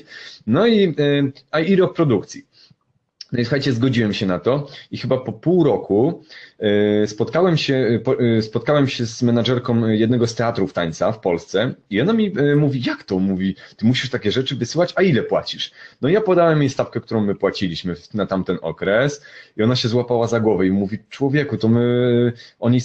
[0.47, 0.93] no i, e,
[1.51, 2.50] a i rok produkcji.
[3.31, 6.23] No i słuchajcie, zgodziłem się na to i chyba po pół roku
[6.59, 11.73] e, spotkałem się, po- e, spotkałem się z menadżerką jednego z teatrów tańca w Polsce
[11.89, 13.19] i ona mi mówi, jak to?
[13.19, 15.71] Mówi, ty musisz takie rzeczy wysyłać, a ile płacisz?
[16.01, 19.21] No i ja podałem jej stawkę, którą my płaciliśmy na tamten okres
[19.57, 22.79] i ona się złapała za głowę i mówi, człowieku, to my, oni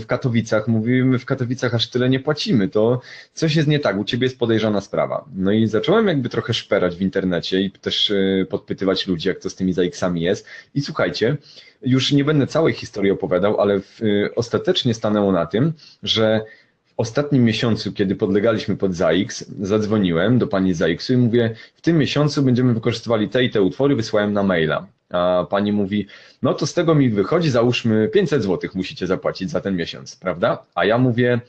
[0.00, 3.00] w Katowicach, mówi, my w Katowicach aż tyle nie płacimy, to
[3.34, 5.24] coś jest nie tak, u ciebie jest podejrzana sprawa.
[5.34, 8.12] No i zacząłem jakby trochę szperać w internecie i też
[8.48, 10.46] podpytywać ludzi, jak to z tymi ZX-ami jest.
[10.74, 11.36] I słuchajcie,
[11.82, 15.72] już nie będę całej historii opowiadał, ale w, e, ostatecznie stanęło na tym,
[16.02, 16.40] że
[16.86, 21.98] w ostatnim miesiącu, kiedy podlegaliśmy pod ZAX, zadzwoniłem do pani ZAX-u i mówię, w tym
[21.98, 24.86] miesiącu będziemy wykorzystywali te i te utwory, wysłałem na maila.
[25.10, 26.06] A pani mówi,
[26.42, 30.62] no to z tego mi wychodzi, załóżmy 500 zł musicie zapłacić za ten miesiąc, prawda?
[30.74, 31.40] A ja mówię,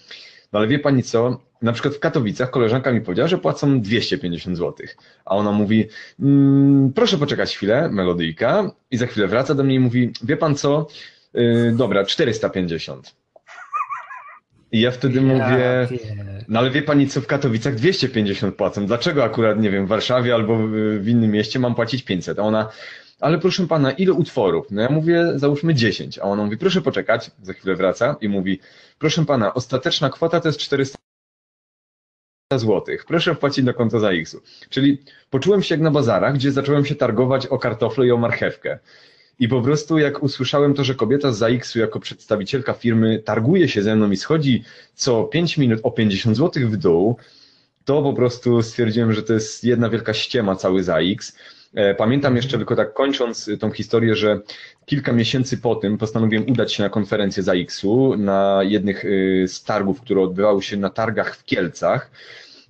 [0.53, 4.57] no ale wie pani co, na przykład w Katowicach koleżanka mi powiedziała, że płacą 250
[4.57, 4.87] zł,
[5.25, 5.87] a ona mówi,
[6.19, 10.55] mm, proszę poczekać chwilę, melodyjka i za chwilę wraca do mnie i mówi, wie pan
[10.55, 10.87] co,
[11.33, 13.15] yy, dobra, 450.
[14.71, 15.87] I ja wtedy mówię,
[16.47, 20.33] no ale wie pani co, w Katowicach 250 płacą, dlaczego akurat, nie wiem, w Warszawie
[20.33, 22.39] albo w w innym mieście mam płacić 500?
[22.39, 22.69] A ona,
[23.19, 24.67] ale proszę pana, ile utworów?
[24.71, 28.59] No ja mówię, załóżmy 10, a ona mówi, proszę poczekać, za chwilę wraca i mówi,
[28.99, 30.97] proszę pana, ostateczna kwota to jest 400
[32.57, 33.05] złotych.
[33.05, 34.41] Proszę wpłacić do konta za X-u.
[34.69, 34.97] Czyli
[35.29, 38.79] poczułem się jak na bazarach, gdzie zacząłem się targować o kartofle i o marchewkę.
[39.39, 43.83] I po prostu jak usłyszałem to, że kobieta z ZAX-u jako przedstawicielka firmy targuje się
[43.83, 44.63] ze mną i schodzi
[44.95, 47.17] co 5 minut o 50 zł w dół,
[47.85, 51.37] to po prostu stwierdziłem, że to jest jedna wielka ściema cały ZAX.
[51.73, 54.39] E, Pamiętam jeszcze tylko tak kończąc tą historię, że
[54.85, 60.01] kilka miesięcy po tym postanowiłem udać się na konferencję ZAX-u na jednych y, z targów,
[60.01, 62.11] które odbywały się na targach w Kielcach.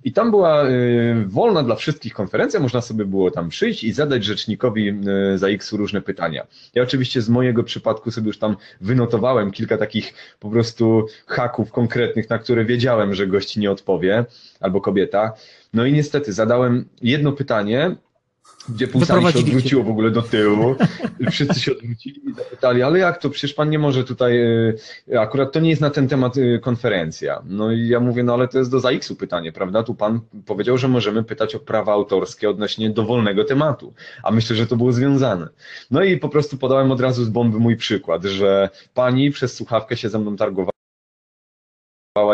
[0.04, 4.24] I tam była y, wolna dla wszystkich konferencja, można sobie było tam przyjść i zadać
[4.24, 4.88] rzecznikowi
[5.34, 6.46] y, ZAX-u różne pytania.
[6.74, 12.30] Ja oczywiście z mojego przypadku sobie już tam wynotowałem kilka takich po prostu haków konkretnych,
[12.30, 14.24] na które wiedziałem, że gość nie odpowie,
[14.60, 15.32] albo kobieta.
[15.74, 17.96] No i niestety zadałem jedno pytanie,
[18.68, 20.74] gdzie pół sali się odwróciło w ogóle do tyłu.
[21.30, 23.30] Wszyscy się odwrócili i zapytali, ale jak to?
[23.30, 24.40] Przecież pan nie może tutaj,
[25.12, 27.42] e, akurat to nie jest na ten temat e, konferencja.
[27.46, 29.82] No i ja mówię, no ale to jest do ZAX-u pytanie, prawda?
[29.82, 34.66] Tu pan powiedział, że możemy pytać o prawa autorskie odnośnie dowolnego tematu, a myślę, że
[34.66, 35.48] to było związane.
[35.90, 39.96] No i po prostu podałem od razu z bomby mój przykład, że pani przez słuchawkę
[39.96, 40.71] się ze mną targowała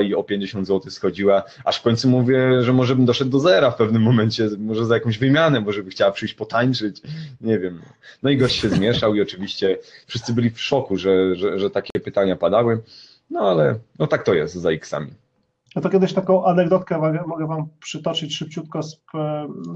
[0.05, 3.71] i o 50 zł schodziła, aż w końcu mówię, że może bym doszedł do zera
[3.71, 7.03] w pewnym momencie, może za jakąś wymianę, może by chciała przyjść potańczyć,
[7.41, 7.83] nie wiem.
[8.23, 12.01] No i gość się zmieszał i oczywiście wszyscy byli w szoku, że, że, że takie
[12.01, 12.83] pytania padały,
[13.31, 15.11] no ale no tak to jest za X-ami.
[15.83, 19.01] To kiedyś taką anegdotkę mogę, Wam przytoczyć szybciutko z,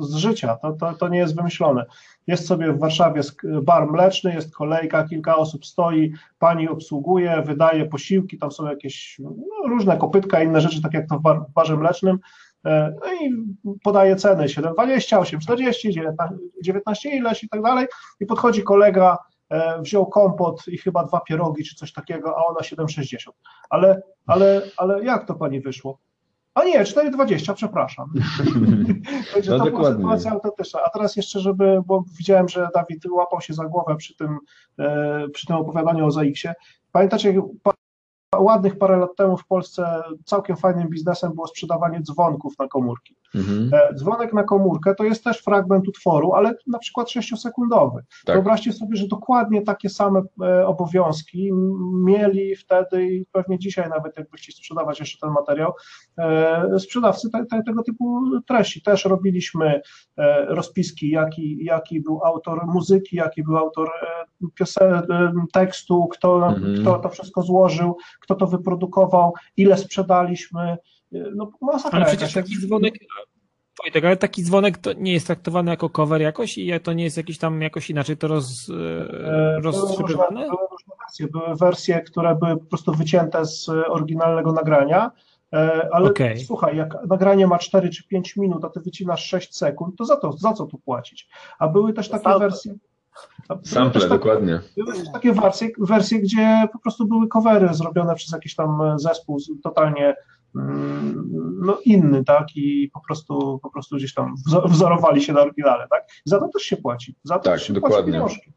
[0.01, 0.57] z życia.
[0.57, 1.85] To, to, to nie jest wymyślone.
[2.27, 3.21] Jest sobie w Warszawie
[3.63, 9.35] bar mleczny, jest kolejka, kilka osób stoi, pani obsługuje, wydaje posiłki, tam są jakieś no,
[9.69, 12.19] różne kopytka, inne rzeczy, tak jak to w, bar, w barze mlecznym.
[12.67, 13.31] E, no i
[13.83, 17.87] podaje ceny 7,20, 8,40, 19, 19 ileś i tak dalej.
[18.21, 19.32] I podchodzi kolega, e,
[19.81, 23.31] wziął kompot i chyba dwa pierogi czy coś takiego, a ona 7,60.
[23.71, 25.99] Ale, ale, ale jak to pani wyszło?
[26.55, 28.13] A nie, 4,20, przepraszam.
[29.35, 30.81] Także no, to była sytuacja autentyczna.
[30.85, 34.39] A teraz jeszcze, żeby, bo widziałem, że Dawid łapał się za głowę przy tym,
[34.79, 36.55] e, przy tym opowiadaniu o ZAX-ie.
[36.93, 37.43] Pamiętacie,
[38.37, 43.17] ładnych parę lat temu w Polsce całkiem fajnym biznesem było sprzedawanie dzwonków na komórki.
[43.35, 43.71] Mhm.
[43.73, 47.99] E, dzwonek na komórkę to jest też fragment utworu, ale na przykład 6-sekundowy.
[48.25, 48.37] Tak.
[48.37, 51.51] Wyobraźcie sobie, że dokładnie takie same e, obowiązki
[51.93, 55.73] mieli wtedy i pewnie dzisiaj nawet jakby chcieli sprzedawać jeszcze ten materiał,
[56.19, 58.83] e, sprzedawcy te, te, tego typu treści.
[58.83, 59.81] Też robiliśmy
[60.47, 63.89] rozpiski, jaki, jaki był autor muzyki, jaki był autor
[64.55, 65.03] piosen,
[65.53, 66.81] tekstu, kto, mhm.
[66.81, 70.77] kto to wszystko złożył, kto to wyprodukował, ile sprzedaliśmy,
[71.35, 72.95] no masakra Ale przecież taki dzwonek,
[73.83, 77.17] Wojtek, ale taki dzwonek to nie jest traktowany jako cover jakoś i to nie jest
[77.17, 80.41] jakiś tam jakoś inaczej to roz, e, rozstrzygane?
[80.41, 85.11] Były różne wersje, były wersje, które były po prostu wycięte z oryginalnego nagrania,
[85.53, 86.37] e, ale okay.
[86.47, 90.17] słuchaj, jak nagranie ma 4 czy 5 minut, a ty wycinasz 6 sekund, to za,
[90.17, 91.29] to, za co tu płacić?
[91.59, 92.75] A były też takie wersje...
[93.63, 94.61] Sample, dokładnie.
[94.77, 99.39] Były też takie wersje, wersje, gdzie po prostu były covery zrobione przez jakiś tam zespół
[99.63, 100.15] totalnie
[101.63, 104.35] no inny, tak, i po prostu, po prostu gdzieś tam
[104.65, 108.21] wzorowali się na oryginale, tak, za to też się płaci, za to tak, się dokładnie.
[108.21, 108.53] płaci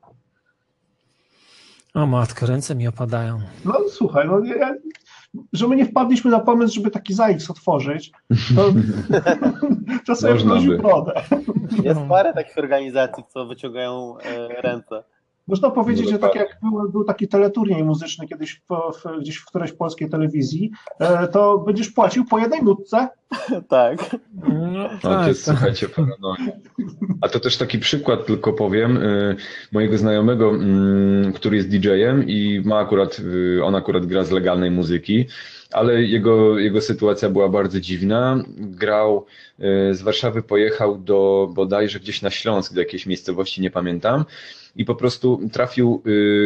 [1.93, 3.39] O matko, ręce mi opadają.
[3.65, 4.75] No słuchaj, no ja,
[5.53, 8.11] że my nie wpadliśmy na pomysł, żeby taki ZAX otworzyć,
[8.55, 8.73] to,
[10.07, 11.21] to sobie wchodził brodę.
[11.83, 15.03] Jest parę takich organizacji, co wyciągają e, ręce.
[15.47, 19.45] Można powiedzieć, że tak jak był, był taki teleturniej muzyczny kiedyś w, w, gdzieś w
[19.45, 23.07] którejś polskiej telewizji, e, to będziesz płacił po jednej nutce.
[23.69, 24.15] tak.
[24.71, 25.55] No, tak, jest, tak.
[25.55, 26.51] słuchajcie, paranoja.
[27.21, 29.35] A to też taki przykład tylko powiem y,
[29.71, 34.71] mojego znajomego, y, który jest DJ-em i ma akurat, y, on akurat gra z legalnej
[34.71, 35.25] muzyki,
[35.71, 38.43] ale jego, jego sytuacja była bardzo dziwna.
[38.57, 39.25] Grał
[39.91, 44.25] z Warszawy, pojechał do bodajże gdzieś na Śląsk, do jakiejś miejscowości, nie pamiętam
[44.75, 46.01] i po prostu trafił,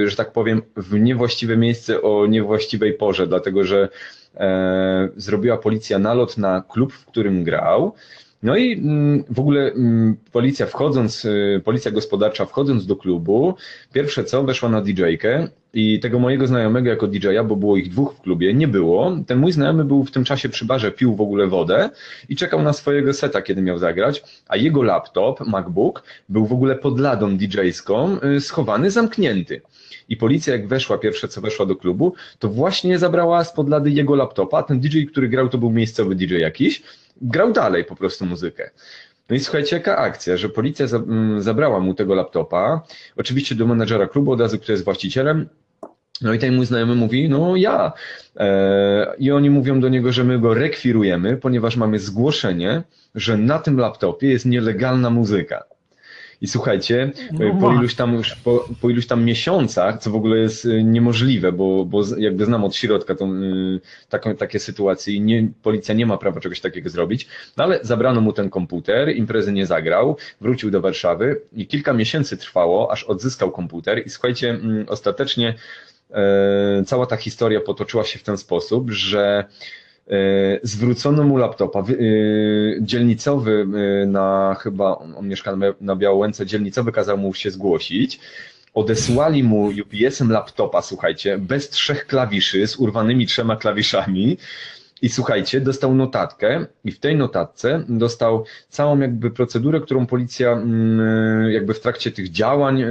[0.05, 3.89] że tak powiem, w niewłaściwe miejsce o niewłaściwej porze, dlatego że
[4.36, 7.93] e, zrobiła policja nalot na klub, w którym grał.
[8.43, 13.55] No i mm, w ogóle mm, policja wchodząc, y, policja gospodarcza wchodząc do klubu,
[13.93, 18.13] pierwsze co, weszła na DJ-kę i tego mojego znajomego jako DJ-a, bo było ich dwóch
[18.13, 19.17] w klubie, nie było.
[19.27, 21.89] Ten mój znajomy był w tym czasie przy barze, pił w ogóle wodę
[22.29, 26.75] i czekał na swojego seta, kiedy miał zagrać, a jego laptop, MacBook, był w ogóle
[26.75, 29.61] pod ladą DJ-ską, y, schowany, zamknięty.
[30.09, 34.15] I policja jak weszła, pierwsze co weszła do klubu, to właśnie zabrała spod lady jego
[34.15, 36.83] laptopa, ten DJ, który grał, to był miejscowy DJ jakiś,
[37.22, 38.70] grał dalej po prostu muzykę.
[39.30, 42.82] No i słuchajcie, jaka akcja, że policja mm, zabrała mu tego laptopa,
[43.17, 45.49] oczywiście do menedżera klubu od razu, który jest właścicielem,
[46.22, 47.93] no i ten mój znajomy mówi, no ja.
[48.38, 52.84] E, I oni mówią do niego, że my go rekwirujemy, ponieważ mamy zgłoszenie,
[53.15, 55.63] że na tym laptopie jest nielegalna muzyka.
[56.41, 60.37] I słuchajcie, no po, iluś tam już, po, po, iluś tam miesiącach, co w ogóle
[60.37, 63.79] jest y, niemożliwe, bo, bo jakby znam od środka tą, y,
[64.09, 67.27] taką, takie sytuacje i nie, policja nie ma prawa czegoś takiego zrobić,
[67.57, 72.37] no ale zabrano mu ten komputer, imprezy nie zagrał, wrócił do Warszawy i kilka miesięcy
[72.37, 75.55] trwało, aż odzyskał komputer i słuchajcie, mm, ostatecznie
[76.11, 79.88] e, cała ta historia potoczyła się w ten sposób, że E,
[80.64, 81.80] zwrócono mu laptopa.
[81.80, 81.84] E,
[82.82, 83.68] dzielnicowy
[84.03, 88.20] e, na chyba, on mieszka na Białołęce, dzielnicowy kazał mu się zgłosić.
[88.74, 94.38] Odesłali mu UPS-em laptopa, słuchajcie, bez trzech klawiszy, z urwanymi trzema klawiszami.
[95.01, 101.51] I słuchajcie, dostał notatkę i w tej notatce dostał całą jakby procedurę, którą policja mm,
[101.51, 102.84] jakby w trakcie tych działań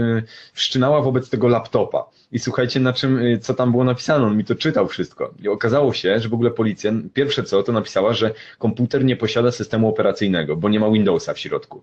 [0.52, 2.17] wszczynała wobec tego laptopa.
[2.32, 5.34] I słuchajcie, na czym, y, co tam było napisane, on mi to czytał wszystko.
[5.42, 9.52] I okazało się, że w ogóle policja, pierwsze co, to napisała, że komputer nie posiada
[9.52, 11.82] systemu operacyjnego, bo nie ma Windowsa w środku.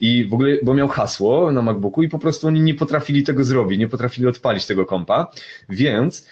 [0.00, 3.44] I w ogóle, bo miał hasło na MacBooku i po prostu oni nie potrafili tego
[3.44, 5.30] zrobić, nie potrafili odpalić tego kompa,
[5.68, 6.26] więc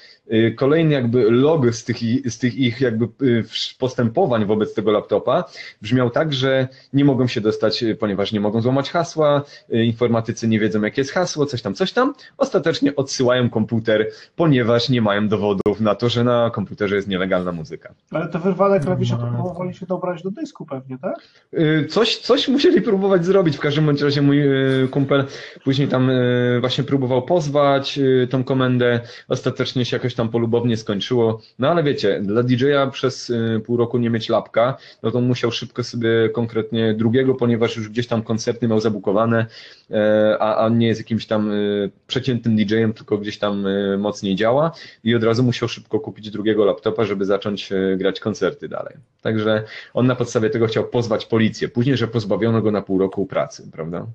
[0.56, 1.96] kolejny jakby log z tych,
[2.32, 3.44] z tych ich jakby y,
[3.78, 5.44] postępowań wobec tego laptopa
[5.82, 9.42] brzmiał tak, że nie mogą się dostać, y, ponieważ nie mogą złamać hasła,
[9.74, 12.14] y, informatycy nie wiedzą jakie jest hasło, coś tam, coś tam.
[12.38, 17.94] Ostatecznie odsyłają komputer, ponieważ nie mają dowodów na to, że na komputerze jest nielegalna muzyka.
[18.10, 19.32] Ale te wyrwane klawisze to No.
[19.32, 21.14] próbowali się dobrać do dysku pewnie, tak?
[21.54, 23.56] Y, Coś, coś musieli próbować zrobić.
[23.56, 24.40] W każdym bądź razie mój
[24.84, 25.24] y, kumpel
[25.64, 29.00] później tam y, właśnie próbował pozwać y, tą komendę.
[29.28, 31.40] Ostatecznie się jakoś tam polubownie skończyło.
[31.58, 35.52] No ale wiecie, dla DJ-a przez y, pół roku nie mieć lapka, no to musiał
[35.52, 39.46] szybko sobie konkretnie drugiego, ponieważ już gdzieś tam koncerty miał zabukowane,
[39.90, 44.36] e, a, a nie jest jakimś tam y, przeciętnym DJ-em, tylko gdzieś tam y, mocniej
[44.36, 44.72] działa
[45.04, 48.94] i od razu musiał szybko kupić drugiego laptopa, żeby zacząć y, grać koncerty dalej.
[49.22, 51.68] Także on na podstawie tego chciał pozwać policję.
[51.68, 54.06] Później, że pozbawiono go na pół roku pracy, prawda?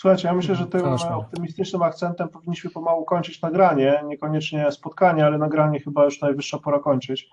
[0.00, 1.16] Słuchajcie, ja myślę, że tym Straszne.
[1.16, 7.28] optymistycznym akcentem powinniśmy pomału kończyć nagranie, niekoniecznie spotkanie, ale nagranie chyba już najwyższa pora kończyć.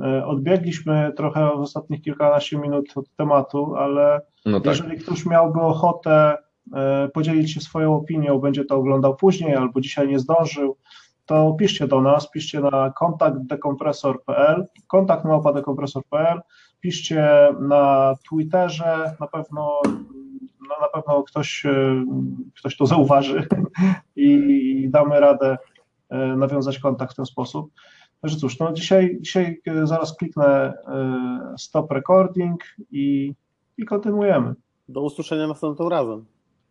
[0.00, 4.66] E, Odbiegliśmy trochę w ostatnich kilkanaście minut od tematu, ale No tak.
[4.66, 6.36] jeżeli ktoś miałby ochotę
[6.74, 10.76] e, podzielić się swoją opinią, będzie to oglądał później albo dzisiaj nie zdążył,
[11.26, 16.40] to piszcie do nas, piszcie na kontakt dekompresor.pl, kontakt małpa dekompresor.pl,
[16.80, 17.28] piszcie
[17.60, 19.80] na Twitterze, na pewno
[20.80, 22.04] no na pewno ktoś, e,
[22.58, 23.46] ktoś to zauważy
[24.16, 25.58] i damy radę
[26.08, 27.70] e, nawiązać kontakt w ten sposób.
[28.20, 30.74] Także cóż, no dzisiaj, dzisiaj e, zaraz kliknę
[31.58, 32.60] stop recording
[32.90, 33.34] i,
[33.78, 34.54] i kontynuujemy.
[34.88, 36.24] Do usłyszenia następnym razem.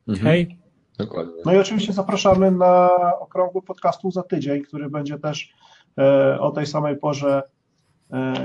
[0.07, 0.27] Mhm.
[0.27, 0.57] Hej.
[0.97, 1.33] Dokładnie.
[1.45, 2.89] No i oczywiście zapraszamy na
[3.19, 5.53] okrągły podcastu za tydzień, który będzie też
[6.39, 7.43] o tej samej porze.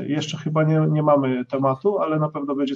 [0.07, 2.75] Jeszcze chyba nie, nie mamy tematu, ale na pewno będzie